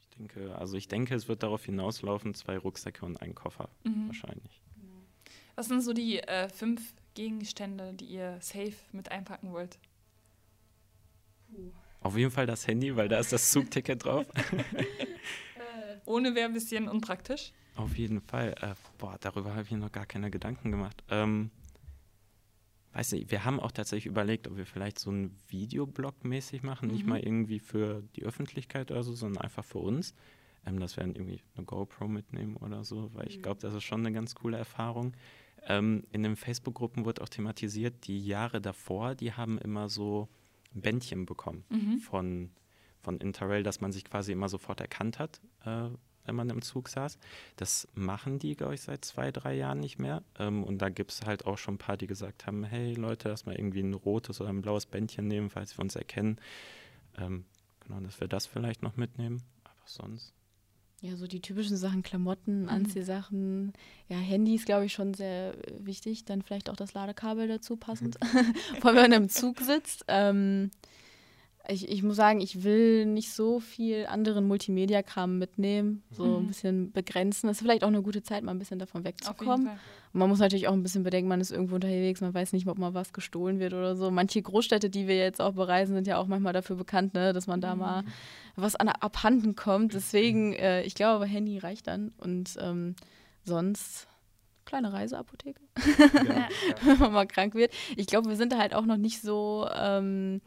Ich 0.00 0.08
denke, 0.16 0.54
also 0.56 0.76
ich 0.76 0.86
denke, 0.86 1.14
es 1.14 1.28
wird 1.28 1.42
darauf 1.42 1.64
hinauslaufen, 1.64 2.34
zwei 2.34 2.58
Rucksäcke 2.58 3.06
und 3.06 3.22
ein 3.22 3.34
Koffer 3.34 3.70
mhm. 3.84 4.08
wahrscheinlich. 4.08 4.60
Was 5.56 5.68
sind 5.68 5.82
so 5.82 5.92
die 5.92 6.20
äh, 6.20 6.48
fünf 6.48 6.94
Gegenstände, 7.14 7.92
die 7.94 8.06
ihr 8.06 8.38
safe 8.40 8.74
mit 8.92 9.10
einpacken 9.10 9.52
wollt? 9.52 9.78
Auf 12.00 12.16
jeden 12.16 12.30
Fall 12.30 12.46
das 12.46 12.66
Handy, 12.66 12.96
weil 12.96 13.08
da 13.08 13.18
ist 13.18 13.32
das 13.32 13.50
Zugticket 13.50 14.04
drauf. 14.04 14.26
Ohne 16.06 16.34
wäre 16.34 16.46
ein 16.46 16.54
bisschen 16.54 16.88
unpraktisch. 16.88 17.52
Auf 17.76 17.96
jeden 17.96 18.20
Fall. 18.20 18.54
Äh, 18.60 18.74
boah, 18.98 19.16
darüber 19.20 19.50
habe 19.50 19.62
ich 19.62 19.70
mir 19.70 19.78
noch 19.78 19.92
gar 19.92 20.06
keine 20.06 20.30
Gedanken 20.30 20.70
gemacht. 20.70 21.02
Ähm, 21.08 21.50
weiß 22.92 23.12
nicht, 23.12 23.30
wir 23.30 23.44
haben 23.44 23.60
auch 23.60 23.72
tatsächlich 23.72 24.06
überlegt, 24.06 24.48
ob 24.48 24.56
wir 24.56 24.66
vielleicht 24.66 24.98
so 24.98 25.10
einen 25.10 25.36
Videoblog 25.48 26.24
mäßig 26.24 26.62
machen. 26.62 26.88
Mhm. 26.88 26.94
Nicht 26.94 27.06
mal 27.06 27.20
irgendwie 27.20 27.58
für 27.58 28.02
die 28.16 28.24
Öffentlichkeit 28.24 28.90
oder 28.90 29.02
so, 29.02 29.14
sondern 29.14 29.42
einfach 29.42 29.64
für 29.64 29.78
uns. 29.78 30.14
Ähm, 30.66 30.78
dass 30.78 30.96
wir 30.96 31.04
dann 31.04 31.14
irgendwie 31.14 31.40
eine 31.56 31.64
GoPro 31.64 32.06
mitnehmen 32.06 32.56
oder 32.56 32.84
so, 32.84 33.10
weil 33.14 33.28
ich 33.28 33.38
mhm. 33.38 33.42
glaube, 33.42 33.60
das 33.60 33.72
ist 33.72 33.84
schon 33.84 34.00
eine 34.00 34.12
ganz 34.12 34.34
coole 34.34 34.58
Erfahrung. 34.58 35.14
Ähm, 35.66 36.04
in 36.12 36.22
den 36.22 36.36
Facebook-Gruppen 36.36 37.04
wird 37.04 37.20
auch 37.20 37.28
thematisiert, 37.28 38.06
die 38.06 38.24
Jahre 38.24 38.60
davor, 38.60 39.14
die 39.14 39.32
haben 39.32 39.58
immer 39.58 39.88
so 39.88 40.28
Bändchen 40.72 41.26
bekommen 41.26 41.64
mhm. 41.70 41.98
von 41.98 42.50
von 43.02 43.18
Interrail, 43.18 43.62
dass 43.62 43.80
man 43.80 43.92
sich 43.92 44.04
quasi 44.04 44.32
immer 44.32 44.48
sofort 44.48 44.80
erkannt 44.80 45.18
hat, 45.18 45.40
äh, 45.64 45.88
wenn 46.24 46.34
man 46.36 46.50
im 46.50 46.62
Zug 46.62 46.88
saß. 46.88 47.18
Das 47.56 47.88
machen 47.94 48.38
die, 48.38 48.54
glaube 48.54 48.74
ich, 48.74 48.82
seit 48.82 49.04
zwei, 49.04 49.32
drei 49.32 49.54
Jahren 49.54 49.80
nicht 49.80 49.98
mehr. 49.98 50.22
Ähm, 50.38 50.64
und 50.64 50.78
da 50.78 50.88
gibt 50.88 51.12
es 51.12 51.22
halt 51.22 51.46
auch 51.46 51.58
schon 51.58 51.74
ein 51.74 51.78
paar, 51.78 51.96
die 51.96 52.06
gesagt 52.06 52.46
haben, 52.46 52.64
hey 52.64 52.94
Leute, 52.94 53.28
lass 53.28 53.46
mal 53.46 53.56
irgendwie 53.56 53.80
ein 53.80 53.94
rotes 53.94 54.40
oder 54.40 54.50
ein 54.50 54.62
blaues 54.62 54.86
Bändchen 54.86 55.26
nehmen, 55.26 55.50
falls 55.50 55.76
wir 55.76 55.82
uns 55.82 55.96
erkennen. 55.96 56.38
Ähm, 57.18 57.44
genau, 57.80 58.00
dass 58.00 58.20
wir 58.20 58.28
das 58.28 58.46
vielleicht 58.46 58.82
noch 58.82 58.96
mitnehmen. 58.96 59.42
Aber 59.64 59.74
sonst. 59.86 60.34
Ja, 61.02 61.16
so 61.16 61.26
die 61.26 61.40
typischen 61.40 61.78
Sachen, 61.78 62.02
Klamotten, 62.02 62.62
mhm. 62.62 62.68
Anziehsachen. 62.68 63.72
Ja, 64.08 64.18
Handy 64.18 64.54
ist, 64.54 64.66
glaube 64.66 64.84
ich, 64.84 64.92
schon 64.92 65.14
sehr 65.14 65.56
wichtig. 65.78 66.26
Dann 66.26 66.42
vielleicht 66.42 66.68
auch 66.68 66.76
das 66.76 66.92
Ladekabel 66.92 67.48
dazu 67.48 67.76
passend, 67.76 68.18
vor 68.80 68.90
allem 68.90 68.96
wenn 68.96 69.10
man 69.10 69.22
im 69.22 69.28
Zug 69.30 69.60
sitzt. 69.60 70.04
Ähm, 70.08 70.70
ich, 71.68 71.88
ich 71.88 72.02
muss 72.02 72.16
sagen, 72.16 72.40
ich 72.40 72.64
will 72.64 73.06
nicht 73.06 73.32
so 73.32 73.60
viel 73.60 74.06
anderen 74.06 74.46
Multimedia-Kram 74.48 75.38
mitnehmen, 75.38 76.02
so 76.10 76.24
mhm. 76.24 76.36
ein 76.36 76.46
bisschen 76.46 76.92
begrenzen. 76.92 77.46
Das 77.46 77.58
ist 77.58 77.62
vielleicht 77.62 77.84
auch 77.84 77.88
eine 77.88 78.02
gute 78.02 78.22
Zeit, 78.22 78.42
mal 78.42 78.52
ein 78.52 78.58
bisschen 78.58 78.78
davon 78.78 79.04
wegzukommen. 79.04 79.68
Und 79.68 80.18
man 80.18 80.28
muss 80.28 80.38
natürlich 80.38 80.68
auch 80.68 80.72
ein 80.72 80.82
bisschen 80.82 81.02
bedenken, 81.02 81.28
man 81.28 81.40
ist 81.40 81.52
irgendwo 81.52 81.76
unterwegs, 81.76 82.20
man 82.20 82.34
weiß 82.34 82.52
nicht, 82.52 82.66
ob 82.66 82.78
mal 82.78 82.94
was 82.94 83.12
gestohlen 83.12 83.60
wird 83.60 83.74
oder 83.74 83.94
so. 83.94 84.10
Manche 84.10 84.42
Großstädte, 84.42 84.90
die 84.90 85.06
wir 85.06 85.16
jetzt 85.16 85.40
auch 85.40 85.52
bereisen, 85.52 85.94
sind 85.94 86.06
ja 86.06 86.16
auch 86.16 86.26
manchmal 86.26 86.52
dafür 86.52 86.76
bekannt, 86.76 87.14
ne, 87.14 87.32
dass 87.32 87.46
man 87.46 87.60
da 87.60 87.74
mhm. 87.74 87.80
mal 87.80 88.04
was 88.56 88.74
an 88.74 88.88
abhanden 88.88 89.54
kommt. 89.54 89.94
Deswegen, 89.94 90.52
äh, 90.54 90.82
ich 90.82 90.94
glaube, 90.94 91.26
Handy 91.26 91.58
reicht 91.58 91.86
dann. 91.86 92.12
Und 92.18 92.56
ähm, 92.60 92.96
sonst 93.44 94.08
kleine 94.64 94.92
Reiseapotheke, 94.92 95.60
ja, 95.98 96.48
wenn 96.84 96.98
man 96.98 97.12
mal 97.12 97.26
krank 97.26 97.54
wird. 97.54 97.72
Ich 97.96 98.06
glaube, 98.06 98.28
wir 98.28 98.36
sind 98.36 98.52
da 98.52 98.58
halt 98.58 98.74
auch 98.74 98.86
noch 98.86 98.96
nicht 98.96 99.20
so 99.20 99.68
ähm, 99.74 100.40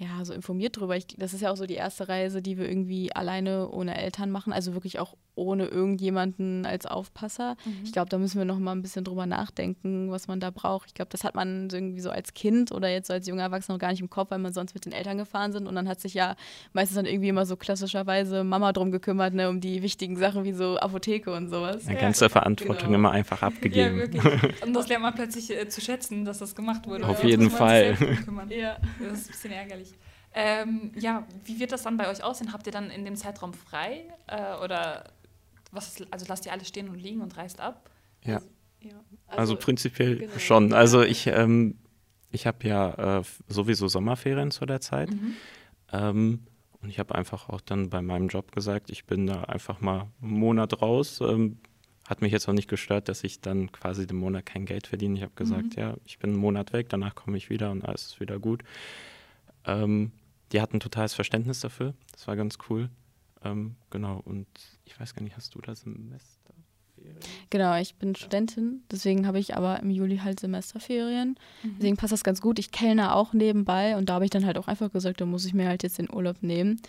ja, 0.00 0.24
so 0.24 0.32
informiert 0.32 0.78
drüber. 0.78 0.96
Ich, 0.96 1.08
das 1.08 1.34
ist 1.34 1.42
ja 1.42 1.50
auch 1.50 1.56
so 1.56 1.66
die 1.66 1.74
erste 1.74 2.08
Reise, 2.08 2.40
die 2.40 2.56
wir 2.56 2.66
irgendwie 2.66 3.14
alleine 3.14 3.68
ohne 3.68 4.00
Eltern 4.00 4.30
machen, 4.30 4.50
also 4.50 4.72
wirklich 4.72 4.98
auch 4.98 5.14
ohne 5.34 5.66
irgendjemanden 5.66 6.64
als 6.64 6.86
Aufpasser. 6.86 7.56
Mhm. 7.66 7.80
Ich 7.84 7.92
glaube, 7.92 8.08
da 8.08 8.16
müssen 8.16 8.38
wir 8.38 8.46
noch 8.46 8.58
mal 8.58 8.72
ein 8.72 8.80
bisschen 8.80 9.04
drüber 9.04 9.26
nachdenken, 9.26 10.10
was 10.10 10.26
man 10.26 10.40
da 10.40 10.50
braucht. 10.50 10.88
Ich 10.88 10.94
glaube, 10.94 11.10
das 11.10 11.22
hat 11.22 11.34
man 11.34 11.68
irgendwie 11.70 12.00
so 12.00 12.08
als 12.08 12.32
Kind 12.32 12.72
oder 12.72 12.88
jetzt 12.88 13.08
so 13.08 13.12
als 13.12 13.26
junger 13.26 13.42
Erwachsener 13.42 13.74
noch 13.74 13.80
gar 13.80 13.90
nicht 13.90 14.00
im 14.00 14.08
Kopf, 14.08 14.30
weil 14.30 14.38
man 14.38 14.54
sonst 14.54 14.72
mit 14.72 14.86
den 14.86 14.92
Eltern 14.92 15.18
gefahren 15.18 15.52
sind 15.52 15.66
und 15.66 15.74
dann 15.74 15.86
hat 15.86 16.00
sich 16.00 16.14
ja 16.14 16.34
meistens 16.72 16.96
dann 16.96 17.04
irgendwie 17.04 17.28
immer 17.28 17.44
so 17.44 17.56
klassischerweise 17.56 18.42
Mama 18.42 18.72
drum 18.72 18.90
gekümmert, 18.90 19.34
ne, 19.34 19.50
um 19.50 19.60
die 19.60 19.82
wichtigen 19.82 20.16
Sachen 20.16 20.44
wie 20.44 20.54
so 20.54 20.78
Apotheke 20.78 21.30
und 21.30 21.50
sowas. 21.50 21.86
Eine 21.86 21.98
ganze 21.98 22.30
Verantwortung 22.30 22.86
genau. 22.86 22.98
immer 22.98 23.10
einfach 23.10 23.42
abgegeben. 23.42 23.98
Ja, 23.98 24.02
wirklich. 24.02 24.62
Und 24.62 24.72
das 24.74 24.88
lernt 24.88 25.02
man 25.02 25.14
plötzlich 25.14 25.50
äh, 25.50 25.68
zu 25.68 25.80
schätzen, 25.80 26.24
dass 26.24 26.38
das 26.38 26.54
gemacht 26.54 26.86
wurde. 26.86 27.06
Auf 27.06 27.22
jeden 27.24 27.50
Fall. 27.50 27.96
Ja. 28.48 28.76
Das 28.98 29.20
ist 29.20 29.26
ein 29.26 29.32
bisschen 29.32 29.52
ärgerlich. 29.52 29.89
Ähm, 30.32 30.92
ja, 30.96 31.26
wie 31.44 31.58
wird 31.58 31.72
das 31.72 31.82
dann 31.82 31.96
bei 31.96 32.08
euch 32.08 32.22
aussehen? 32.22 32.52
Habt 32.52 32.66
ihr 32.66 32.72
dann 32.72 32.90
in 32.90 33.04
dem 33.04 33.16
Zeitraum 33.16 33.52
frei? 33.52 34.04
Äh, 34.26 34.62
oder 34.62 35.04
was, 35.72 36.02
also 36.10 36.26
lasst 36.28 36.46
ihr 36.46 36.52
alles 36.52 36.68
stehen 36.68 36.88
und 36.88 36.96
liegen 36.96 37.20
und 37.20 37.36
reist 37.36 37.60
ab? 37.60 37.90
Ja. 38.24 38.36
Also, 38.36 38.48
ja. 38.80 38.90
Also, 39.26 39.40
also, 39.40 39.56
prinzipiell 39.56 40.18
genau. 40.18 40.38
schon. 40.38 40.72
Also 40.72 41.02
ich, 41.02 41.26
ähm, 41.26 41.78
ich 42.30 42.46
habe 42.46 42.66
ja 42.66 43.18
äh, 43.18 43.22
sowieso 43.48 43.88
Sommerferien 43.88 44.50
zu 44.50 44.66
der 44.66 44.80
Zeit. 44.80 45.10
Mhm. 45.10 45.36
Ähm, 45.92 46.46
und 46.82 46.88
ich 46.88 46.98
habe 46.98 47.14
einfach 47.14 47.48
auch 47.48 47.60
dann 47.60 47.90
bei 47.90 48.00
meinem 48.00 48.28
Job 48.28 48.52
gesagt, 48.52 48.90
ich 48.90 49.04
bin 49.04 49.26
da 49.26 49.44
einfach 49.44 49.80
mal 49.80 50.08
einen 50.22 50.32
Monat 50.32 50.80
raus. 50.80 51.20
Ähm, 51.20 51.58
hat 52.06 52.22
mich 52.22 52.32
jetzt 52.32 52.48
auch 52.48 52.52
nicht 52.52 52.68
gestört, 52.68 53.08
dass 53.08 53.22
ich 53.22 53.40
dann 53.40 53.70
quasi 53.70 54.06
den 54.06 54.16
Monat 54.16 54.46
kein 54.46 54.64
Geld 54.64 54.86
verdiene. 54.86 55.16
Ich 55.16 55.22
habe 55.22 55.34
gesagt, 55.34 55.76
mhm. 55.76 55.82
ja, 55.82 55.94
ich 56.04 56.18
bin 56.18 56.30
einen 56.30 56.40
Monat 56.40 56.72
weg, 56.72 56.88
danach 56.88 57.14
komme 57.14 57.36
ich 57.36 57.50
wieder 57.50 57.70
und 57.70 57.84
alles 57.84 58.06
ist 58.06 58.20
wieder 58.20 58.38
gut. 58.38 58.62
Ähm, 59.66 60.10
die 60.52 60.60
hatten 60.60 60.80
totales 60.80 61.14
Verständnis 61.14 61.60
dafür. 61.60 61.94
Das 62.12 62.26
war 62.26 62.36
ganz 62.36 62.58
cool. 62.68 62.90
Ähm, 63.44 63.76
genau, 63.90 64.20
und 64.24 64.46
ich 64.84 64.98
weiß 64.98 65.14
gar 65.14 65.22
nicht, 65.22 65.36
hast 65.36 65.54
du 65.54 65.60
das 65.60 65.80
Semesterferien? 65.80 66.40
Genau, 67.48 67.76
ich 67.78 67.94
bin 67.94 68.14
Studentin, 68.14 68.82
deswegen 68.90 69.26
habe 69.26 69.38
ich 69.38 69.56
aber 69.56 69.80
im 69.80 69.90
Juli 69.90 70.18
halt 70.18 70.38
Semesterferien. 70.38 71.36
Mhm. 71.62 71.76
Deswegen 71.78 71.96
passt 71.96 72.12
das 72.12 72.24
ganz 72.24 72.42
gut. 72.42 72.58
Ich 72.58 72.70
kellner 72.70 73.16
auch 73.16 73.32
nebenbei 73.32 73.96
und 73.96 74.10
da 74.10 74.14
habe 74.14 74.24
ich 74.24 74.30
dann 74.30 74.44
halt 74.44 74.58
auch 74.58 74.68
einfach 74.68 74.92
gesagt, 74.92 75.20
da 75.20 75.26
muss 75.26 75.46
ich 75.46 75.54
mir 75.54 75.66
halt 75.66 75.82
jetzt 75.82 75.98
den 75.98 76.12
Urlaub 76.12 76.42
nehmen 76.42 76.80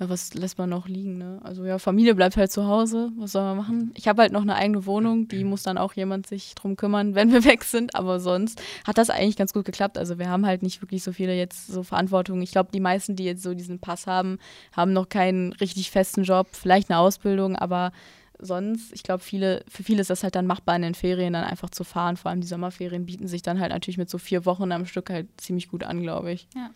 ja, 0.00 0.08
was 0.08 0.32
lässt 0.32 0.56
man 0.56 0.70
noch 0.70 0.88
liegen, 0.88 1.18
ne? 1.18 1.40
Also 1.44 1.64
ja, 1.64 1.78
Familie 1.78 2.14
bleibt 2.14 2.38
halt 2.38 2.50
zu 2.50 2.66
Hause, 2.66 3.12
was 3.18 3.32
soll 3.32 3.42
man 3.42 3.56
machen? 3.58 3.92
Ich 3.94 4.08
habe 4.08 4.22
halt 4.22 4.32
noch 4.32 4.40
eine 4.40 4.54
eigene 4.54 4.86
Wohnung, 4.86 5.28
die 5.28 5.44
muss 5.44 5.62
dann 5.62 5.76
auch 5.76 5.92
jemand 5.92 6.26
sich 6.26 6.54
drum 6.54 6.76
kümmern, 6.76 7.14
wenn 7.14 7.32
wir 7.32 7.44
weg 7.44 7.64
sind, 7.64 7.94
aber 7.94 8.18
sonst 8.18 8.62
hat 8.86 8.96
das 8.96 9.10
eigentlich 9.10 9.36
ganz 9.36 9.52
gut 9.52 9.66
geklappt. 9.66 9.98
Also 9.98 10.18
wir 10.18 10.30
haben 10.30 10.46
halt 10.46 10.62
nicht 10.62 10.80
wirklich 10.80 11.02
so 11.02 11.12
viele 11.12 11.34
jetzt 11.34 11.66
so 11.66 11.82
Verantwortung. 11.82 12.40
Ich 12.40 12.50
glaube, 12.50 12.70
die 12.72 12.80
meisten, 12.80 13.14
die 13.14 13.24
jetzt 13.24 13.42
so 13.42 13.52
diesen 13.52 13.78
Pass 13.78 14.06
haben, 14.06 14.38
haben 14.72 14.94
noch 14.94 15.10
keinen 15.10 15.52
richtig 15.54 15.90
festen 15.90 16.24
Job, 16.24 16.48
vielleicht 16.52 16.90
eine 16.90 16.98
Ausbildung, 16.98 17.54
aber 17.56 17.92
sonst, 18.38 18.94
ich 18.94 19.02
glaube, 19.02 19.22
viele, 19.22 19.62
für 19.68 19.82
viele 19.82 20.00
ist 20.00 20.08
das 20.08 20.22
halt 20.22 20.34
dann 20.34 20.46
machbar 20.46 20.76
in 20.76 20.82
den 20.82 20.94
Ferien 20.94 21.34
dann 21.34 21.44
einfach 21.44 21.68
zu 21.68 21.84
fahren. 21.84 22.16
Vor 22.16 22.30
allem 22.30 22.40
die 22.40 22.46
Sommerferien 22.46 23.04
bieten 23.04 23.28
sich 23.28 23.42
dann 23.42 23.60
halt 23.60 23.70
natürlich 23.70 23.98
mit 23.98 24.08
so 24.08 24.16
vier 24.16 24.46
Wochen 24.46 24.72
am 24.72 24.86
Stück 24.86 25.10
halt 25.10 25.28
ziemlich 25.36 25.68
gut 25.68 25.84
an, 25.84 26.00
glaube 26.00 26.32
ich. 26.32 26.48
Ja. 26.54 26.70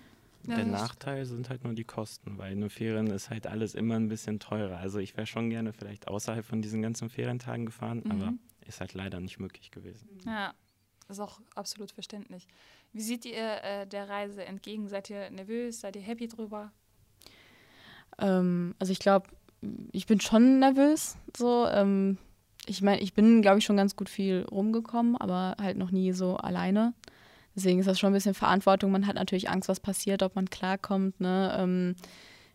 Ja, 0.47 0.57
der 0.57 0.67
Nachteil 0.67 1.25
sind 1.25 1.49
halt 1.49 1.65
nur 1.65 1.73
die 1.73 1.85
Kosten, 1.85 2.37
weil 2.39 2.53
in 2.53 2.61
den 2.61 2.71
Ferien 2.71 3.07
ist 3.07 3.31
halt 3.31 3.47
alles 3.47 3.75
immer 3.75 3.97
ein 3.97 4.09
bisschen 4.09 4.41
teurer. 4.41 4.77
Also 4.77 4.99
ich 4.99 5.17
wäre 5.17 5.27
schon 5.27 5.49
gerne 5.51 5.73
vielleicht 5.73 6.09
außerhalb 6.09 6.45
von 6.45 6.61
diesen 6.61 6.83
ganzen 6.83 7.09
Ferientagen 7.09 7.67
gefahren, 7.67 8.03
mhm. 8.05 8.11
aber 8.11 8.33
ist 8.67 8.81
halt 8.81 8.95
leider 8.95 9.21
nicht 9.21 9.39
möglich 9.39 9.71
gewesen. 9.71 10.09
Ja, 10.27 10.55
ist 11.09 11.21
auch 11.21 11.41
absolut 11.55 11.93
verständlich. 11.93 12.47
Wie 12.93 13.03
seht 13.03 13.25
ihr 13.25 13.63
äh, 13.63 13.87
der 13.87 14.09
Reise 14.09 14.45
entgegen? 14.45 14.89
Seid 14.89 15.11
ihr 15.11 15.31
nervös? 15.31 15.81
Seid 15.81 15.97
ihr 15.97 16.03
happy 16.03 16.29
drüber? 16.29 16.73
Ähm, 18.19 18.75
also 18.79 18.93
ich 18.93 18.99
glaube, 18.99 19.29
ich 19.93 20.07
bin 20.07 20.21
schon 20.21 20.59
nervös. 20.59 21.17
So, 21.37 21.67
ähm, 21.67 22.19
ich 22.67 22.83
meine, 22.83 23.01
ich 23.01 23.15
bin, 23.15 23.43
glaube 23.43 23.59
ich, 23.59 23.65
schon 23.65 23.77
ganz 23.77 23.97
gut 23.97 24.09
viel 24.09 24.47
rumgekommen, 24.51 25.17
aber 25.17 25.57
halt 25.61 25.77
noch 25.77 25.91
nie 25.91 26.13
so 26.13 26.37
alleine. 26.37 26.95
Deswegen 27.57 27.79
ist 27.79 27.87
das 27.87 27.99
schon 27.99 28.11
ein 28.11 28.15
bisschen 28.15 28.35
Verantwortung. 28.35 28.91
Man 28.91 29.07
hat 29.07 29.15
natürlich 29.15 29.49
Angst, 29.49 29.69
was 29.69 29.81
passiert, 29.81 30.23
ob 30.23 30.35
man 30.35 30.51
klarkommt, 30.51 31.21
ne? 31.21 31.57
Ähm, 31.59 31.95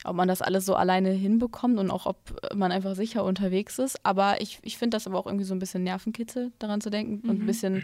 ob 0.06 0.16
man 0.16 0.30
das 0.30 0.42
alles 0.42 0.66
so 0.66 0.76
alleine 0.76 1.10
hinbekommt 1.10 1.78
und 1.78 1.92
auch 1.92 2.06
ob 2.06 2.18
man 2.56 2.72
einfach 2.72 2.96
sicher 2.96 3.24
unterwegs 3.26 3.80
ist. 3.80 4.06
Aber 4.06 4.40
ich, 4.40 4.60
ich 4.62 4.78
finde 4.78 4.96
das 4.96 5.08
aber 5.08 5.20
auch 5.20 5.26
irgendwie 5.26 5.46
so 5.46 5.54
ein 5.54 5.60
bisschen 5.60 5.84
Nervenkitzel, 5.84 6.54
daran 6.58 6.80
zu 6.80 6.90
denken 6.90 7.20
mhm. 7.24 7.30
und 7.30 7.38
ein 7.38 7.42
mhm. 7.44 7.48
bisschen 7.48 7.84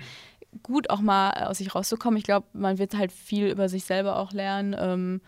gut 0.63 0.89
auch 0.89 1.01
mal 1.01 1.31
aus 1.45 1.57
sich 1.57 1.75
rauszukommen. 1.75 2.17
Ich 2.17 2.23
glaube, 2.23 2.47
man 2.53 2.77
wird 2.77 2.97
halt 2.97 3.11
viel 3.11 3.47
über 3.47 3.67
sich 3.67 3.83
selber 3.83 4.17
auch 4.17 4.31
lernen. 4.31 4.75
Ähm, 4.79 5.21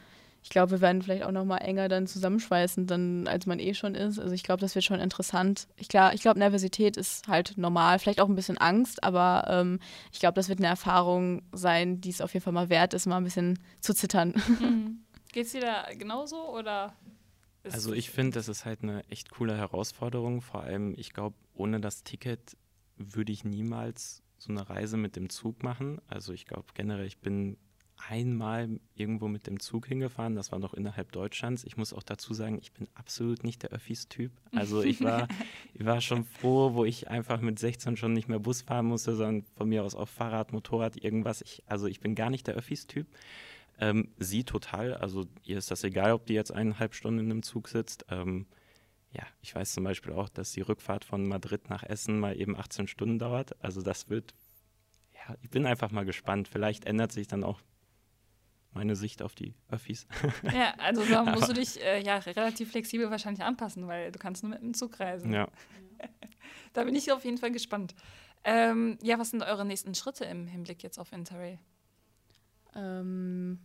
ich 0.47 0.49
glaube, 0.51 0.71
wir 0.71 0.81
werden 0.81 1.01
vielleicht 1.01 1.23
auch 1.23 1.33
noch 1.33 1.43
mal 1.43 1.57
enger 1.57 1.89
dann 1.89 2.07
zusammenschweißen, 2.07 2.87
dann, 2.87 3.27
als 3.27 3.47
man 3.47 3.59
eh 3.59 3.73
schon 3.73 3.95
ist. 3.95 4.17
Also 4.17 4.33
ich 4.33 4.43
glaube, 4.43 4.61
das 4.61 4.75
wird 4.75 4.85
schon 4.85 5.01
interessant. 5.01 5.67
Ich, 5.75 5.89
ich 5.89 6.21
glaube, 6.21 6.39
Nervosität 6.39 6.95
ist 6.95 7.27
halt 7.27 7.57
normal, 7.57 7.99
vielleicht 7.99 8.21
auch 8.21 8.29
ein 8.29 8.35
bisschen 8.35 8.57
Angst, 8.57 9.03
aber 9.03 9.43
ähm, 9.49 9.81
ich 10.13 10.21
glaube, 10.21 10.35
das 10.35 10.47
wird 10.47 10.59
eine 10.59 10.69
Erfahrung 10.69 11.41
sein, 11.51 11.99
die 11.99 12.11
es 12.11 12.21
auf 12.21 12.33
jeden 12.33 12.45
Fall 12.45 12.53
mal 12.53 12.69
wert 12.69 12.93
ist, 12.93 13.07
mal 13.07 13.17
ein 13.17 13.25
bisschen 13.25 13.59
zu 13.81 13.93
zittern. 13.93 14.35
Mhm. 14.59 15.01
Geht 15.33 15.47
es 15.47 15.51
dir 15.51 15.61
da 15.61 15.85
genauso 15.93 16.55
oder? 16.55 16.95
Also 17.65 17.93
ich 17.93 18.09
finde, 18.09 18.35
das 18.35 18.47
ist 18.47 18.63
halt 18.63 18.81
eine 18.81 19.03
echt 19.09 19.29
coole 19.29 19.57
Herausforderung. 19.57 20.41
Vor 20.41 20.61
allem, 20.63 20.93
ich 20.97 21.11
glaube, 21.11 21.35
ohne 21.53 21.81
das 21.81 22.03
Ticket 22.03 22.55
würde 22.95 23.33
ich 23.33 23.43
niemals 23.43 24.23
so 24.37 24.51
eine 24.51 24.67
Reise 24.69 24.95
mit 24.95 25.17
dem 25.17 25.29
Zug 25.29 25.61
machen. 25.63 25.99
Also 26.07 26.31
ich 26.31 26.45
glaube 26.45 26.67
generell, 26.73 27.05
ich 27.05 27.19
bin 27.19 27.57
einmal 27.97 28.79
irgendwo 28.95 29.27
mit 29.27 29.47
dem 29.47 29.59
Zug 29.59 29.87
hingefahren, 29.87 30.35
das 30.35 30.51
war 30.51 30.59
noch 30.59 30.73
innerhalb 30.73 31.11
Deutschlands. 31.11 31.63
Ich 31.63 31.77
muss 31.77 31.93
auch 31.93 32.03
dazu 32.03 32.33
sagen, 32.33 32.57
ich 32.61 32.71
bin 32.71 32.87
absolut 32.93 33.43
nicht 33.43 33.63
der 33.63 33.71
Öffis-Typ. 33.71 34.31
Also 34.51 34.83
ich 34.83 35.03
war, 35.03 35.27
ich 35.73 35.85
war 35.85 36.01
schon 36.01 36.23
froh, 36.25 36.73
wo 36.73 36.85
ich 36.85 37.09
einfach 37.09 37.41
mit 37.41 37.59
16 37.59 37.97
schon 37.97 38.13
nicht 38.13 38.29
mehr 38.29 38.39
Bus 38.39 38.61
fahren 38.61 38.85
musste, 38.85 39.15
sondern 39.15 39.43
von 39.55 39.69
mir 39.69 39.83
aus 39.83 39.95
auf 39.95 40.09
Fahrrad, 40.09 40.53
Motorrad, 40.53 40.97
irgendwas. 40.97 41.41
Ich, 41.41 41.63
also 41.65 41.87
ich 41.87 41.99
bin 41.99 42.15
gar 42.15 42.29
nicht 42.29 42.47
der 42.47 42.55
Öffis-Typ. 42.55 43.07
Ähm, 43.79 44.09
sie 44.17 44.43
total, 44.43 44.95
also 44.95 45.25
ihr 45.43 45.57
ist 45.57 45.69
das 45.69 45.83
egal, 45.83 46.13
ob 46.13 46.25
die 46.25 46.33
jetzt 46.33 46.51
eineinhalb 46.51 46.95
Stunden 46.95 47.19
in 47.19 47.31
einem 47.31 47.43
Zug 47.43 47.67
sitzt. 47.67 48.05
Ähm, 48.09 48.47
ja, 49.11 49.23
ich 49.41 49.53
weiß 49.53 49.73
zum 49.73 49.83
Beispiel 49.83 50.13
auch, 50.13 50.29
dass 50.29 50.51
die 50.51 50.61
Rückfahrt 50.61 51.05
von 51.05 51.27
Madrid 51.27 51.69
nach 51.69 51.83
Essen 51.83 52.19
mal 52.19 52.39
eben 52.39 52.57
18 52.57 52.87
Stunden 52.87 53.19
dauert. 53.19 53.55
Also 53.63 53.81
das 53.81 54.09
wird, 54.09 54.33
ja, 55.13 55.35
ich 55.41 55.49
bin 55.49 55.65
einfach 55.65 55.91
mal 55.91 56.05
gespannt. 56.05 56.47
Vielleicht 56.47 56.85
ändert 56.85 57.11
sich 57.11 57.27
dann 57.27 57.43
auch 57.43 57.61
meine 58.73 58.95
Sicht 58.95 59.21
auf 59.21 59.35
die 59.35 59.55
Öffis. 59.69 60.07
Ja, 60.43 60.73
also 60.77 61.03
da 61.05 61.23
musst 61.23 61.49
du 61.49 61.53
dich 61.53 61.81
äh, 61.81 62.01
ja 62.01 62.17
relativ 62.17 62.71
flexibel 62.71 63.09
wahrscheinlich 63.09 63.43
anpassen, 63.43 63.87
weil 63.87 64.11
du 64.11 64.19
kannst 64.19 64.43
nur 64.43 64.51
mit 64.51 64.61
dem 64.61 64.73
Zug 64.73 64.99
reisen. 64.99 65.33
Ja. 65.33 65.47
da 66.73 66.83
bin 66.83 66.95
ich 66.95 67.11
auf 67.11 67.25
jeden 67.25 67.37
Fall 67.37 67.51
gespannt. 67.51 67.95
Ähm, 68.43 68.97
ja, 69.01 69.19
was 69.19 69.31
sind 69.31 69.43
eure 69.43 69.65
nächsten 69.65 69.95
Schritte 69.95 70.25
im 70.25 70.47
Hinblick 70.47 70.83
jetzt 70.83 70.99
auf 70.99 71.11
Interrail? 71.11 71.59
Ähm, 72.75 73.59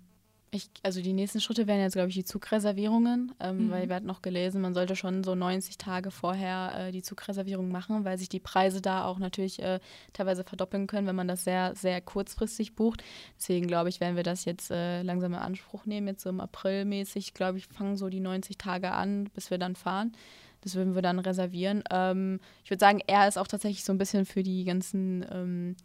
ich, 0.54 0.68
also 0.82 1.00
die 1.00 1.14
nächsten 1.14 1.40
Schritte 1.40 1.66
wären 1.66 1.80
jetzt, 1.80 1.94
glaube 1.94 2.10
ich, 2.10 2.14
die 2.14 2.24
Zugreservierungen, 2.24 3.32
ähm, 3.40 3.66
mhm. 3.66 3.70
weil 3.70 3.88
wir 3.88 3.96
hatten 3.96 4.06
noch 4.06 4.20
gelesen, 4.20 4.60
man 4.60 4.74
sollte 4.74 4.96
schon 4.96 5.24
so 5.24 5.34
90 5.34 5.78
Tage 5.78 6.10
vorher 6.10 6.72
äh, 6.76 6.92
die 6.92 7.02
Zugreservierung 7.02 7.70
machen, 7.70 8.04
weil 8.04 8.18
sich 8.18 8.28
die 8.28 8.38
Preise 8.38 8.82
da 8.82 9.06
auch 9.06 9.18
natürlich 9.18 9.62
äh, 9.62 9.80
teilweise 10.12 10.44
verdoppeln 10.44 10.86
können, 10.86 11.06
wenn 11.06 11.16
man 11.16 11.26
das 11.26 11.44
sehr, 11.44 11.74
sehr 11.74 12.02
kurzfristig 12.02 12.74
bucht. 12.74 13.02
Deswegen 13.38 13.66
glaube 13.66 13.88
ich, 13.88 14.00
werden 14.00 14.14
wir 14.14 14.24
das 14.24 14.44
jetzt 14.44 14.70
äh, 14.70 15.00
langsam 15.02 15.32
in 15.32 15.38
Anspruch 15.38 15.86
nehmen, 15.86 16.08
jetzt 16.08 16.22
so 16.22 16.28
im 16.28 16.40
April 16.40 16.84
mäßig, 16.84 17.32
glaube 17.32 17.56
ich, 17.56 17.66
fangen 17.66 17.96
so 17.96 18.10
die 18.10 18.20
90 18.20 18.58
Tage 18.58 18.92
an, 18.92 19.30
bis 19.34 19.50
wir 19.50 19.56
dann 19.56 19.74
fahren. 19.74 20.12
Das 20.60 20.74
würden 20.74 20.94
wir 20.94 21.02
dann 21.02 21.18
reservieren. 21.18 21.82
Ähm, 21.90 22.40
ich 22.62 22.70
würde 22.70 22.80
sagen, 22.80 23.00
er 23.06 23.26
ist 23.26 23.38
auch 23.38 23.48
tatsächlich 23.48 23.84
so 23.84 23.92
ein 23.92 23.98
bisschen 23.98 24.26
für 24.26 24.42
die 24.42 24.64
ganzen, 24.64 25.24
ähm, 25.32 25.76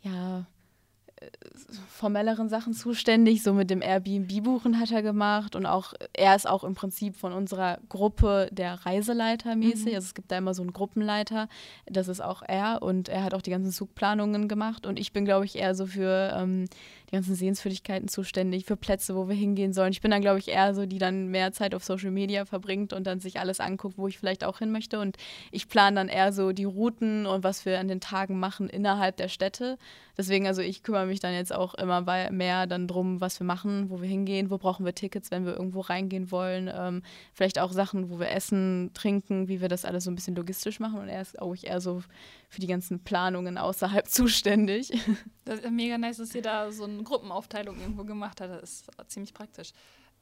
ja, 0.00 0.46
formelleren 1.88 2.48
Sachen 2.48 2.72
zuständig. 2.74 3.42
So 3.42 3.52
mit 3.54 3.70
dem 3.70 3.82
Airbnb-Buchen 3.82 4.78
hat 4.78 4.90
er 4.90 5.02
gemacht 5.02 5.56
und 5.56 5.66
auch 5.66 5.94
er 6.12 6.34
ist 6.34 6.48
auch 6.48 6.64
im 6.64 6.74
Prinzip 6.74 7.16
von 7.16 7.32
unserer 7.32 7.78
Gruppe 7.88 8.48
der 8.52 8.74
Reiseleiter 8.86 9.56
mäßig. 9.56 9.92
Mhm. 9.92 9.94
Also 9.94 10.06
es 10.06 10.14
gibt 10.14 10.30
da 10.32 10.38
immer 10.38 10.54
so 10.54 10.62
einen 10.62 10.72
Gruppenleiter, 10.72 11.48
das 11.86 12.08
ist 12.08 12.20
auch 12.20 12.42
er 12.42 12.82
und 12.82 13.08
er 13.08 13.24
hat 13.24 13.34
auch 13.34 13.42
die 13.42 13.50
ganzen 13.50 13.72
Zugplanungen 13.72 14.48
gemacht 14.48 14.86
und 14.86 14.98
ich 14.98 15.12
bin, 15.12 15.24
glaube 15.24 15.44
ich, 15.44 15.56
eher 15.56 15.74
so 15.74 15.86
für 15.86 16.32
ähm, 16.36 16.66
die 17.12 17.16
ganzen 17.16 17.34
Sehenswürdigkeiten 17.34 18.08
zuständig, 18.08 18.64
für 18.64 18.76
Plätze, 18.76 19.14
wo 19.14 19.28
wir 19.28 19.34
hingehen 19.34 19.74
sollen. 19.74 19.92
Ich 19.92 20.00
bin 20.00 20.10
dann, 20.10 20.22
glaube 20.22 20.38
ich, 20.38 20.48
eher 20.48 20.74
so, 20.74 20.86
die 20.86 20.96
dann 20.96 21.28
mehr 21.28 21.52
Zeit 21.52 21.74
auf 21.74 21.84
Social 21.84 22.10
Media 22.10 22.46
verbringt 22.46 22.94
und 22.94 23.06
dann 23.06 23.20
sich 23.20 23.38
alles 23.38 23.60
anguckt, 23.60 23.98
wo 23.98 24.08
ich 24.08 24.18
vielleicht 24.18 24.44
auch 24.44 24.60
hin 24.60 24.72
möchte. 24.72 24.98
Und 24.98 25.18
ich 25.50 25.68
plane 25.68 25.96
dann 25.96 26.08
eher 26.08 26.32
so 26.32 26.52
die 26.52 26.64
Routen 26.64 27.26
und 27.26 27.44
was 27.44 27.66
wir 27.66 27.78
an 27.78 27.88
den 27.88 28.00
Tagen 28.00 28.40
machen 28.40 28.70
innerhalb 28.70 29.18
der 29.18 29.28
Städte. 29.28 29.76
Deswegen, 30.16 30.46
also 30.46 30.62
ich 30.62 30.82
kümmere 30.82 31.04
mich 31.04 31.20
dann 31.20 31.34
jetzt 31.34 31.54
auch 31.54 31.74
immer 31.74 32.00
mehr 32.30 32.66
dann 32.66 32.88
drum, 32.88 33.20
was 33.20 33.38
wir 33.38 33.46
machen, 33.46 33.90
wo 33.90 34.00
wir 34.00 34.08
hingehen, 34.08 34.50
wo 34.50 34.56
brauchen 34.56 34.86
wir 34.86 34.94
Tickets, 34.94 35.30
wenn 35.30 35.44
wir 35.44 35.52
irgendwo 35.52 35.80
reingehen 35.80 36.30
wollen. 36.30 36.70
Ähm, 36.74 37.02
vielleicht 37.34 37.58
auch 37.58 37.72
Sachen, 37.72 38.08
wo 38.08 38.20
wir 38.20 38.30
essen, 38.30 38.90
trinken, 38.94 39.48
wie 39.48 39.60
wir 39.60 39.68
das 39.68 39.84
alles 39.84 40.04
so 40.04 40.10
ein 40.10 40.14
bisschen 40.14 40.34
logistisch 40.34 40.80
machen. 40.80 40.98
Und 40.98 41.08
er 41.08 41.20
ist 41.20 41.38
auch 41.38 41.54
eher 41.62 41.82
so 41.82 42.02
für 42.52 42.60
die 42.60 42.66
ganzen 42.66 43.02
Planungen 43.02 43.56
außerhalb 43.56 44.06
zuständig. 44.08 44.92
Das 45.44 45.60
ist 45.60 45.70
mega 45.70 45.96
nice, 45.96 46.18
dass 46.18 46.34
ihr 46.34 46.42
da 46.42 46.70
so 46.70 46.84
eine 46.84 47.02
Gruppenaufteilung 47.02 47.80
irgendwo 47.80 48.04
gemacht 48.04 48.40
habt. 48.40 48.50
Das 48.50 48.62
ist 48.62 48.90
ziemlich 49.08 49.32
praktisch. 49.32 49.72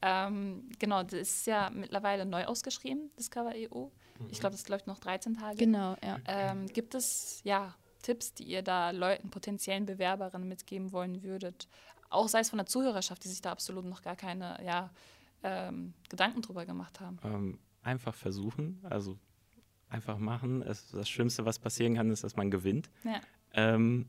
Ähm, 0.01 0.71
genau, 0.79 1.03
das 1.03 1.14
ist 1.14 1.47
ja 1.47 1.71
mittlerweile 1.71 2.25
neu 2.25 2.45
ausgeschrieben, 2.45 3.11
Discover 3.19 3.53
EU. 3.55 3.88
Ich 4.31 4.38
glaube, 4.38 4.55
das 4.55 4.69
läuft 4.69 4.87
noch 4.87 4.99
13 4.99 5.35
Tage. 5.35 5.57
Genau, 5.57 5.97
ja. 6.03 6.19
Ähm, 6.27 6.66
gibt 6.69 6.95
es 6.95 7.40
ja 7.43 7.75
Tipps, 8.03 8.33
die 8.33 8.45
ihr 8.45 8.62
da 8.62 8.90
Leuten, 8.93 9.31
potenziellen 9.31 9.85
Bewerberinnen 9.85 10.49
mitgeben 10.49 10.93
wollen 10.93 11.23
würdet? 11.23 11.69
Auch 12.11 12.29
sei 12.29 12.40
es 12.40 12.51
von 12.51 12.59
der 12.59 12.66
Zuhörerschaft, 12.66 13.25
die 13.25 13.29
sich 13.29 13.43
da 13.43 13.51
absolut 13.51 13.85
noch 13.85 14.03
gar 14.03 14.16
keine 14.16 14.59
ja, 14.64 14.90
ähm, 15.43 15.95
Gedanken 16.09 16.43
drüber 16.43 16.64
gemacht 16.64 17.01
haben. 17.01 17.19
Ähm, 17.25 17.59
einfach 17.83 18.14
versuchen, 18.14 18.81
also 18.85 19.19
einfach 19.90 20.18
machen. 20.18 20.62
Es, 20.62 20.90
das 20.90 21.09
Schlimmste, 21.09 21.44
was 21.44 21.59
passieren 21.59 21.94
kann, 21.94 22.11
ist, 22.11 22.24
dass 22.24 22.37
man 22.37 22.50
gewinnt. 22.50 22.90
Ja. 23.05 23.20
Ähm, 23.53 24.07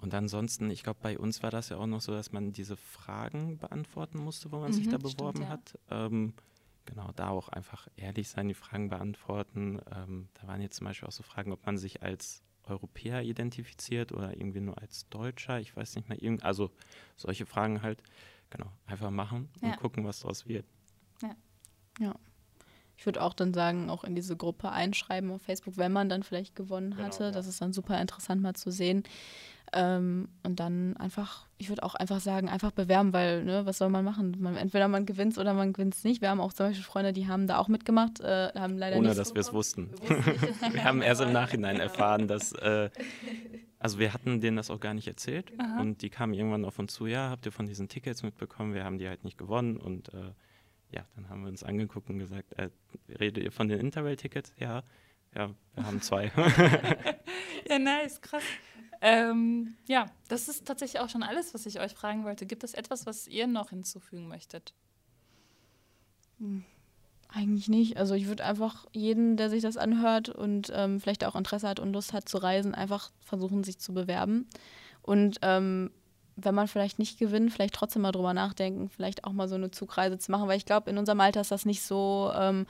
und 0.00 0.14
ansonsten, 0.14 0.70
ich 0.70 0.82
glaube, 0.82 1.00
bei 1.02 1.18
uns 1.18 1.42
war 1.42 1.50
das 1.50 1.70
ja 1.70 1.76
auch 1.76 1.86
noch 1.86 2.00
so, 2.00 2.12
dass 2.12 2.32
man 2.32 2.52
diese 2.52 2.76
Fragen 2.76 3.58
beantworten 3.58 4.18
musste, 4.18 4.52
wo 4.52 4.58
man 4.58 4.70
mhm, 4.70 4.74
sich 4.74 4.88
da 4.88 4.98
beworben 4.98 5.44
stimmt, 5.44 5.48
ja. 5.48 5.48
hat. 5.48 5.78
Ähm, 5.90 6.34
genau, 6.84 7.10
da 7.16 7.28
auch 7.28 7.48
einfach 7.48 7.88
ehrlich 7.96 8.28
sein, 8.28 8.48
die 8.48 8.54
Fragen 8.54 8.90
beantworten. 8.90 9.80
Ähm, 9.94 10.28
da 10.34 10.46
waren 10.46 10.60
jetzt 10.60 10.76
zum 10.76 10.86
Beispiel 10.86 11.08
auch 11.08 11.12
so 11.12 11.22
Fragen, 11.22 11.52
ob 11.52 11.66
man 11.66 11.78
sich 11.78 12.02
als 12.02 12.42
Europäer 12.64 13.22
identifiziert 13.22 14.12
oder 14.12 14.36
irgendwie 14.36 14.60
nur 14.60 14.78
als 14.78 15.08
Deutscher. 15.08 15.58
Ich 15.58 15.74
weiß 15.74 15.96
nicht 15.96 16.08
mehr. 16.08 16.22
Irgend, 16.22 16.44
also 16.44 16.70
solche 17.16 17.46
Fragen 17.46 17.82
halt. 17.82 18.02
Genau, 18.50 18.72
einfach 18.86 19.10
machen 19.10 19.50
und 19.60 19.76
gucken, 19.76 20.06
was 20.06 20.20
daraus 20.20 20.48
wird. 20.48 20.64
Ja. 21.20 21.36
Ja. 21.98 22.14
Ich 22.98 23.06
würde 23.06 23.22
auch 23.22 23.32
dann 23.32 23.54
sagen, 23.54 23.90
auch 23.90 24.02
in 24.02 24.16
diese 24.16 24.36
Gruppe 24.36 24.70
einschreiben 24.70 25.30
auf 25.30 25.40
Facebook, 25.42 25.76
wenn 25.76 25.92
man 25.92 26.08
dann 26.08 26.24
vielleicht 26.24 26.56
gewonnen 26.56 26.90
genau, 26.90 27.04
hatte. 27.04 27.24
Ja. 27.24 27.30
Das 27.30 27.46
ist 27.46 27.62
dann 27.62 27.72
super 27.72 28.00
interessant 28.00 28.42
mal 28.42 28.54
zu 28.54 28.72
sehen. 28.72 29.04
Ähm, 29.72 30.28
und 30.42 30.58
dann 30.58 30.96
einfach, 30.96 31.46
ich 31.58 31.68
würde 31.68 31.84
auch 31.84 31.94
einfach 31.94 32.18
sagen, 32.18 32.48
einfach 32.48 32.72
bewerben, 32.72 33.12
weil, 33.12 33.44
ne, 33.44 33.66
was 33.66 33.78
soll 33.78 33.88
man 33.88 34.04
machen? 34.04 34.36
Man, 34.40 34.56
entweder 34.56 34.88
man 34.88 35.06
gewinnt 35.06 35.38
oder 35.38 35.54
man 35.54 35.72
gewinnt 35.72 35.94
es 35.94 36.02
nicht. 36.02 36.22
Wir 36.22 36.30
haben 36.30 36.40
auch 36.40 36.52
zum 36.52 36.66
Beispiel 36.66 36.82
Freunde, 36.82 37.12
die 37.12 37.28
haben 37.28 37.46
da 37.46 37.58
auch 37.58 37.68
mitgemacht, 37.68 38.18
äh, 38.18 38.50
haben 38.54 38.78
leider 38.78 38.96
Ohne, 38.96 39.08
nicht 39.08 39.18
dass 39.18 39.34
wir 39.34 39.40
es 39.40 39.52
wussten. 39.52 39.90
wir 40.72 40.82
haben 40.82 41.00
erst 41.00 41.20
im 41.20 41.32
Nachhinein 41.32 41.78
erfahren, 41.78 42.26
dass, 42.26 42.52
äh, 42.52 42.90
also 43.78 44.00
wir 44.00 44.12
hatten 44.12 44.40
denen 44.40 44.56
das 44.56 44.70
auch 44.70 44.80
gar 44.80 44.94
nicht 44.94 45.06
erzählt 45.06 45.52
Aha. 45.58 45.80
und 45.80 46.02
die 46.02 46.10
kamen 46.10 46.34
irgendwann 46.34 46.64
auf 46.64 46.80
uns 46.80 46.94
zu, 46.94 47.06
ja, 47.06 47.30
habt 47.30 47.46
ihr 47.46 47.52
von 47.52 47.66
diesen 47.66 47.88
Tickets 47.88 48.24
mitbekommen? 48.24 48.74
Wir 48.74 48.82
haben 48.82 48.98
die 48.98 49.06
halt 49.06 49.22
nicht 49.22 49.38
gewonnen 49.38 49.76
und 49.76 50.12
äh, 50.14 50.32
ja, 50.90 51.04
dann 51.14 51.28
haben 51.28 51.42
wir 51.42 51.48
uns 51.48 51.62
angeguckt 51.62 52.08
und 52.10 52.18
gesagt, 52.18 52.52
äh, 52.54 52.70
redet 53.08 53.44
ihr 53.44 53.52
von 53.52 53.68
den 53.68 53.80
Interrail-Tickets? 53.80 54.54
Ja, 54.58 54.82
ja, 55.34 55.54
wir 55.74 55.86
haben 55.86 56.00
zwei. 56.00 56.32
ja, 57.68 57.78
nice, 57.78 58.20
krass. 58.20 58.42
Ähm, 59.00 59.76
ja, 59.86 60.06
das 60.28 60.48
ist 60.48 60.66
tatsächlich 60.66 61.00
auch 61.00 61.08
schon 61.08 61.22
alles, 61.22 61.54
was 61.54 61.66
ich 61.66 61.80
euch 61.80 61.92
fragen 61.92 62.24
wollte. 62.24 62.46
Gibt 62.46 62.64
es 62.64 62.74
etwas, 62.74 63.06
was 63.06 63.28
ihr 63.28 63.46
noch 63.46 63.70
hinzufügen 63.70 64.26
möchtet? 64.26 64.74
Hm, 66.38 66.64
eigentlich 67.28 67.68
nicht. 67.68 67.96
Also 67.96 68.14
ich 68.14 68.26
würde 68.26 68.44
einfach 68.44 68.86
jeden, 68.92 69.36
der 69.36 69.50
sich 69.50 69.62
das 69.62 69.76
anhört 69.76 70.28
und 70.30 70.72
ähm, 70.74 71.00
vielleicht 71.00 71.24
auch 71.24 71.36
Interesse 71.36 71.68
hat 71.68 71.78
und 71.78 71.92
Lust 71.92 72.12
hat 72.12 72.28
zu 72.28 72.38
reisen, 72.38 72.74
einfach 72.74 73.12
versuchen, 73.20 73.62
sich 73.62 73.78
zu 73.78 73.94
bewerben. 73.94 74.48
Und 75.02 75.38
ähm, 75.42 75.90
wenn 76.40 76.54
man 76.54 76.68
vielleicht 76.68 76.98
nicht 76.98 77.18
gewinnt, 77.18 77.52
vielleicht 77.52 77.74
trotzdem 77.74 78.02
mal 78.02 78.12
drüber 78.12 78.34
nachdenken, 78.34 78.88
vielleicht 78.88 79.24
auch 79.24 79.32
mal 79.32 79.48
so 79.48 79.56
eine 79.56 79.70
Zugreise 79.70 80.18
zu 80.18 80.30
machen, 80.30 80.48
weil 80.48 80.56
ich 80.56 80.66
glaube, 80.66 80.90
in 80.90 80.98
unserem 80.98 81.20
Alter 81.20 81.40
ist 81.40 81.50
das 81.50 81.66
nicht 81.66 81.82
so 81.82 82.30
ähm, 82.34 82.66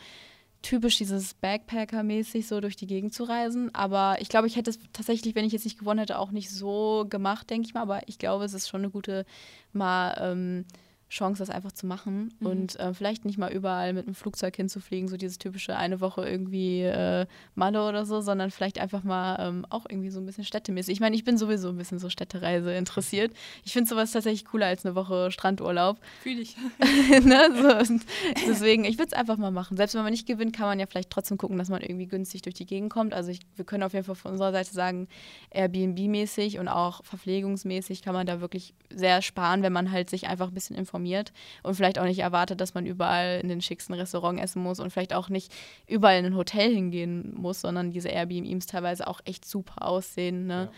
typisch 0.62 0.96
dieses 0.96 1.34
Backpacker-mäßig 1.34 2.46
so 2.46 2.60
durch 2.60 2.76
die 2.76 2.86
Gegend 2.86 3.14
zu 3.14 3.24
reisen. 3.24 3.74
Aber 3.74 4.16
ich 4.20 4.28
glaube, 4.28 4.46
ich 4.46 4.56
hätte 4.56 4.70
es 4.70 4.78
tatsächlich, 4.92 5.34
wenn 5.34 5.44
ich 5.44 5.52
jetzt 5.52 5.64
nicht 5.64 5.78
gewonnen 5.78 6.00
hätte, 6.00 6.18
auch 6.18 6.30
nicht 6.30 6.50
so 6.50 7.06
gemacht, 7.08 7.50
denke 7.50 7.66
ich 7.66 7.74
mal. 7.74 7.82
Aber 7.82 8.00
ich 8.06 8.18
glaube, 8.18 8.44
es 8.44 8.54
ist 8.54 8.68
schon 8.68 8.80
eine 8.80 8.90
gute 8.90 9.24
mal 9.72 10.16
ähm, 10.20 10.64
Chance, 11.08 11.38
das 11.38 11.48
einfach 11.48 11.72
zu 11.72 11.86
machen 11.86 12.34
mhm. 12.38 12.46
und 12.46 12.80
äh, 12.80 12.92
vielleicht 12.92 13.24
nicht 13.24 13.38
mal 13.38 13.50
überall 13.50 13.94
mit 13.94 14.06
einem 14.06 14.14
Flugzeug 14.14 14.54
hinzufliegen, 14.56 15.08
so 15.08 15.16
dieses 15.16 15.38
typische 15.38 15.74
eine 15.74 16.02
Woche 16.02 16.28
irgendwie 16.28 16.82
äh, 16.82 17.26
Malle 17.54 17.88
oder 17.88 18.04
so, 18.04 18.20
sondern 18.20 18.50
vielleicht 18.50 18.78
einfach 18.78 19.04
mal 19.04 19.36
ähm, 19.40 19.66
auch 19.70 19.86
irgendwie 19.88 20.10
so 20.10 20.20
ein 20.20 20.26
bisschen 20.26 20.44
städtemäßig. 20.44 20.92
Ich 20.92 21.00
meine, 21.00 21.16
ich 21.16 21.24
bin 21.24 21.38
sowieso 21.38 21.70
ein 21.70 21.78
bisschen 21.78 21.98
so 21.98 22.10
Städtereise 22.10 22.74
interessiert. 22.74 23.32
Ich 23.64 23.72
finde 23.72 23.88
sowas 23.88 24.12
tatsächlich 24.12 24.44
cooler 24.44 24.66
als 24.66 24.84
eine 24.84 24.94
Woche 24.94 25.30
Strandurlaub. 25.30 25.98
Fühle 26.22 26.42
ich. 26.42 26.56
ne? 27.24 27.86
so, 27.86 27.98
deswegen, 28.46 28.84
ich 28.84 28.98
würde 28.98 29.08
es 29.08 29.12
einfach 29.14 29.38
mal 29.38 29.50
machen. 29.50 29.78
Selbst 29.78 29.94
wenn 29.94 30.02
man 30.02 30.12
nicht 30.12 30.26
gewinnt, 30.26 30.54
kann 30.54 30.66
man 30.66 30.78
ja 30.78 30.86
vielleicht 30.86 31.08
trotzdem 31.08 31.38
gucken, 31.38 31.56
dass 31.56 31.70
man 31.70 31.80
irgendwie 31.80 32.06
günstig 32.06 32.42
durch 32.42 32.54
die 32.54 32.66
Gegend 32.66 32.90
kommt. 32.92 33.14
Also 33.14 33.30
ich, 33.30 33.40
wir 33.56 33.64
können 33.64 33.82
auf 33.82 33.94
jeden 33.94 34.04
Fall 34.04 34.14
von 34.14 34.32
unserer 34.32 34.52
Seite 34.52 34.74
sagen, 34.74 35.08
Airbnb-mäßig 35.54 36.58
und 36.58 36.68
auch 36.68 37.02
verpflegungsmäßig 37.04 38.02
kann 38.02 38.12
man 38.12 38.26
da 38.26 38.42
wirklich 38.42 38.74
sehr 38.90 39.22
sparen, 39.22 39.62
wenn 39.62 39.72
man 39.72 39.90
halt 39.90 40.10
sich 40.10 40.26
einfach 40.26 40.48
ein 40.48 40.54
bisschen 40.54 40.76
informiert 40.76 40.97
informiert 40.98 41.32
und 41.62 41.74
vielleicht 41.74 41.98
auch 41.98 42.04
nicht 42.04 42.18
erwartet, 42.18 42.60
dass 42.60 42.74
man 42.74 42.84
überall 42.84 43.40
in 43.40 43.48
den 43.48 43.60
schicksten 43.60 43.94
Restaurant 43.94 44.40
essen 44.40 44.62
muss 44.62 44.80
und 44.80 44.90
vielleicht 44.90 45.14
auch 45.14 45.28
nicht 45.28 45.52
überall 45.86 46.18
in 46.18 46.26
ein 46.26 46.36
Hotel 46.36 46.74
hingehen 46.74 47.34
muss, 47.36 47.60
sondern 47.60 47.90
diese 47.90 48.08
Airbnbs 48.08 48.66
teilweise 48.66 49.06
auch 49.06 49.20
echt 49.24 49.44
super 49.44 49.86
aussehen. 49.86 50.46
Ne? 50.46 50.70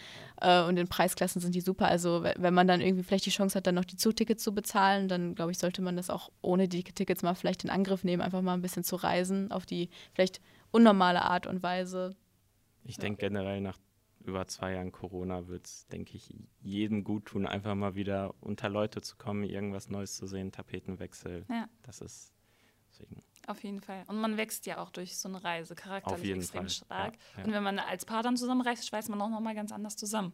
Ja. 0.43 0.65
Äh, 0.65 0.69
und 0.69 0.77
in 0.77 0.89
Preisklassen 0.89 1.41
sind 1.41 1.55
die 1.55 1.61
super. 1.61 1.89
Also 1.89 2.23
wenn 2.37 2.55
man 2.55 2.69
dann 2.69 2.81
irgendwie 2.81 3.03
vielleicht 3.03 3.27
die 3.27 3.31
Chance 3.31 3.57
hat, 3.57 3.67
dann 3.67 3.75
noch 3.75 3.85
die 3.85 3.97
Zugtickets 3.97 4.43
zu 4.45 4.55
bezahlen, 4.55 5.09
dann 5.09 5.35
glaube 5.35 5.53
ich, 5.53 5.59
sollte 5.59 5.83
man 5.83 5.97
das 5.97 6.11
auch 6.11 6.31
ohne 6.43 6.69
die 6.69 6.85
Tickets 6.85 7.23
mal 7.23 7.35
vielleicht 7.35 7.65
in 7.65 7.71
Angriff 7.71 8.05
nehmen, 8.05 8.23
einfach 8.23 8.43
mal 8.43 8.55
ein 8.55 8.63
bisschen 8.63 8.85
zu 8.85 8.97
reisen 8.97 9.51
auf 9.51 9.67
die 9.67 9.89
vielleicht 10.13 10.41
unnormale 10.71 11.23
Art 11.23 11.47
und 11.47 11.63
Weise. 11.63 12.15
Ich 12.85 12.97
denke 12.97 13.21
generell 13.21 13.61
nach 13.61 13.79
über 14.31 14.47
zwei 14.47 14.73
Jahren 14.73 14.93
Corona 14.93 15.49
wird 15.49 15.67
es, 15.67 15.87
denke 15.89 16.17
ich, 16.17 16.35
jedem 16.61 17.05
gut 17.05 17.27
tun, 17.27 17.47
einfach 17.47 17.75
mal 17.75 17.95
wieder 17.95 18.35
unter 18.41 18.69
Leute 18.69 19.03
zu 19.03 19.17
kommen, 19.17 19.45
irgendwas 19.45 19.91
Neues 19.91 20.17
zu 20.17 20.27
sehen, 20.27 20.53
Tapetenwechsel. 20.53 21.45
Ja. 21.49 21.69
Das 21.83 22.01
ist 22.01 22.33
deswegen. 22.91 23.23
Auf 23.47 23.63
jeden 23.65 23.81
Fall. 23.81 24.05
Und 24.07 24.21
man 24.21 24.37
wächst 24.37 24.67
ja 24.67 24.79
auch 24.79 24.91
durch 24.91 25.17
so 25.17 25.29
eine 25.29 25.43
Reise 25.43 25.75
charakterlich 25.75 26.31
extrem 26.31 26.63
Fall. 26.63 26.71
stark. 26.71 27.15
Ja, 27.15 27.39
ja. 27.39 27.45
Und 27.45 27.53
wenn 27.53 27.63
man 27.63 27.79
als 27.79 28.05
Paar 28.05 28.23
dann 28.23 28.37
zusammenreist, 28.37 28.87
schweißt 28.87 29.09
man 29.09 29.21
auch 29.21 29.29
nochmal 29.29 29.55
ganz 29.55 29.73
anders 29.73 29.97
zusammen. 29.97 30.33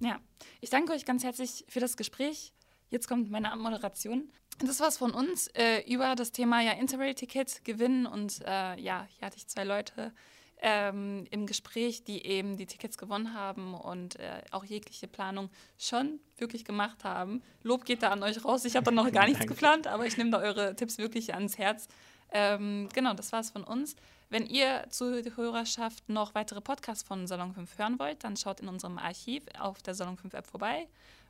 Mhm. 0.00 0.06
Ja. 0.06 0.20
Ich 0.60 0.70
danke 0.70 0.92
euch 0.92 1.04
ganz 1.04 1.24
herzlich 1.24 1.64
für 1.68 1.80
das 1.80 1.96
Gespräch. 1.96 2.52
Jetzt 2.90 3.08
kommt 3.08 3.30
meine 3.30 3.52
Abmoderation. 3.52 4.30
Das 4.58 4.80
war's 4.80 4.98
von 4.98 5.12
uns 5.12 5.48
äh, 5.54 5.80
über 5.90 6.14
das 6.14 6.32
Thema 6.32 6.60
ja 6.60 6.72
Interrail-Ticket 6.72 7.64
gewinnen. 7.64 8.06
Und 8.06 8.40
äh, 8.42 8.78
ja, 8.80 9.06
hier 9.08 9.26
hatte 9.26 9.36
ich 9.36 9.48
zwei 9.48 9.64
Leute 9.64 10.12
ähm, 10.60 11.26
im 11.30 11.46
Gespräch, 11.46 12.04
die 12.04 12.24
eben 12.26 12.56
die 12.56 12.66
Tickets 12.66 12.96
gewonnen 12.98 13.34
haben 13.34 13.74
und 13.74 14.18
äh, 14.18 14.42
auch 14.50 14.64
jegliche 14.64 15.08
Planung 15.08 15.50
schon 15.78 16.20
wirklich 16.36 16.64
gemacht 16.64 17.04
haben. 17.04 17.42
Lob 17.62 17.84
geht 17.84 18.02
da 18.02 18.10
an 18.10 18.22
euch 18.22 18.44
raus. 18.44 18.64
Ich 18.64 18.76
habe 18.76 18.84
da 18.84 18.90
noch 18.90 19.10
gar 19.12 19.26
nichts 19.26 19.46
geplant, 19.46 19.86
aber 19.86 20.06
ich 20.06 20.16
nehme 20.16 20.30
da 20.30 20.38
eure 20.38 20.74
Tipps 20.74 20.98
wirklich 20.98 21.34
ans 21.34 21.58
Herz. 21.58 21.88
Ähm, 22.32 22.88
genau, 22.92 23.14
das 23.14 23.32
war 23.32 23.40
es 23.40 23.50
von 23.50 23.64
uns. 23.64 23.94
Wenn 24.30 24.46
ihr 24.46 24.86
zur 24.90 25.22
Hörerschaft 25.36 26.08
noch 26.08 26.34
weitere 26.34 26.60
Podcasts 26.60 27.04
von 27.04 27.26
Salon 27.26 27.52
5 27.52 27.78
hören 27.78 27.98
wollt, 27.98 28.24
dann 28.24 28.36
schaut 28.36 28.60
in 28.60 28.68
unserem 28.68 28.98
Archiv 28.98 29.44
auf 29.58 29.82
der 29.82 29.94
Salon 29.94 30.16
5 30.16 30.34
App 30.34 30.46
vorbei. 30.46 30.88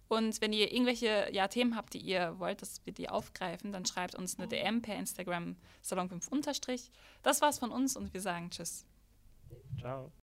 Und 0.08 0.40
wenn 0.40 0.52
ihr 0.52 0.72
irgendwelche 0.72 1.28
ja, 1.32 1.48
Themen 1.48 1.76
habt, 1.76 1.94
die 1.94 1.98
ihr 1.98 2.38
wollt, 2.38 2.62
dass 2.62 2.84
wir 2.84 2.92
die 2.92 3.08
aufgreifen, 3.08 3.72
dann 3.72 3.84
schreibt 3.84 4.14
uns 4.14 4.38
eine 4.38 4.48
DM 4.48 4.80
per 4.80 4.96
Instagram 4.96 5.56
Salon 5.82 6.08
5 6.08 6.28
unterstrich. 6.28 6.90
Das 7.22 7.40
war's 7.40 7.58
von 7.58 7.70
uns 7.70 7.96
und 7.96 8.14
wir 8.14 8.20
sagen 8.20 8.50
Tschüss. 8.50 8.86
Ciao. 9.80 10.12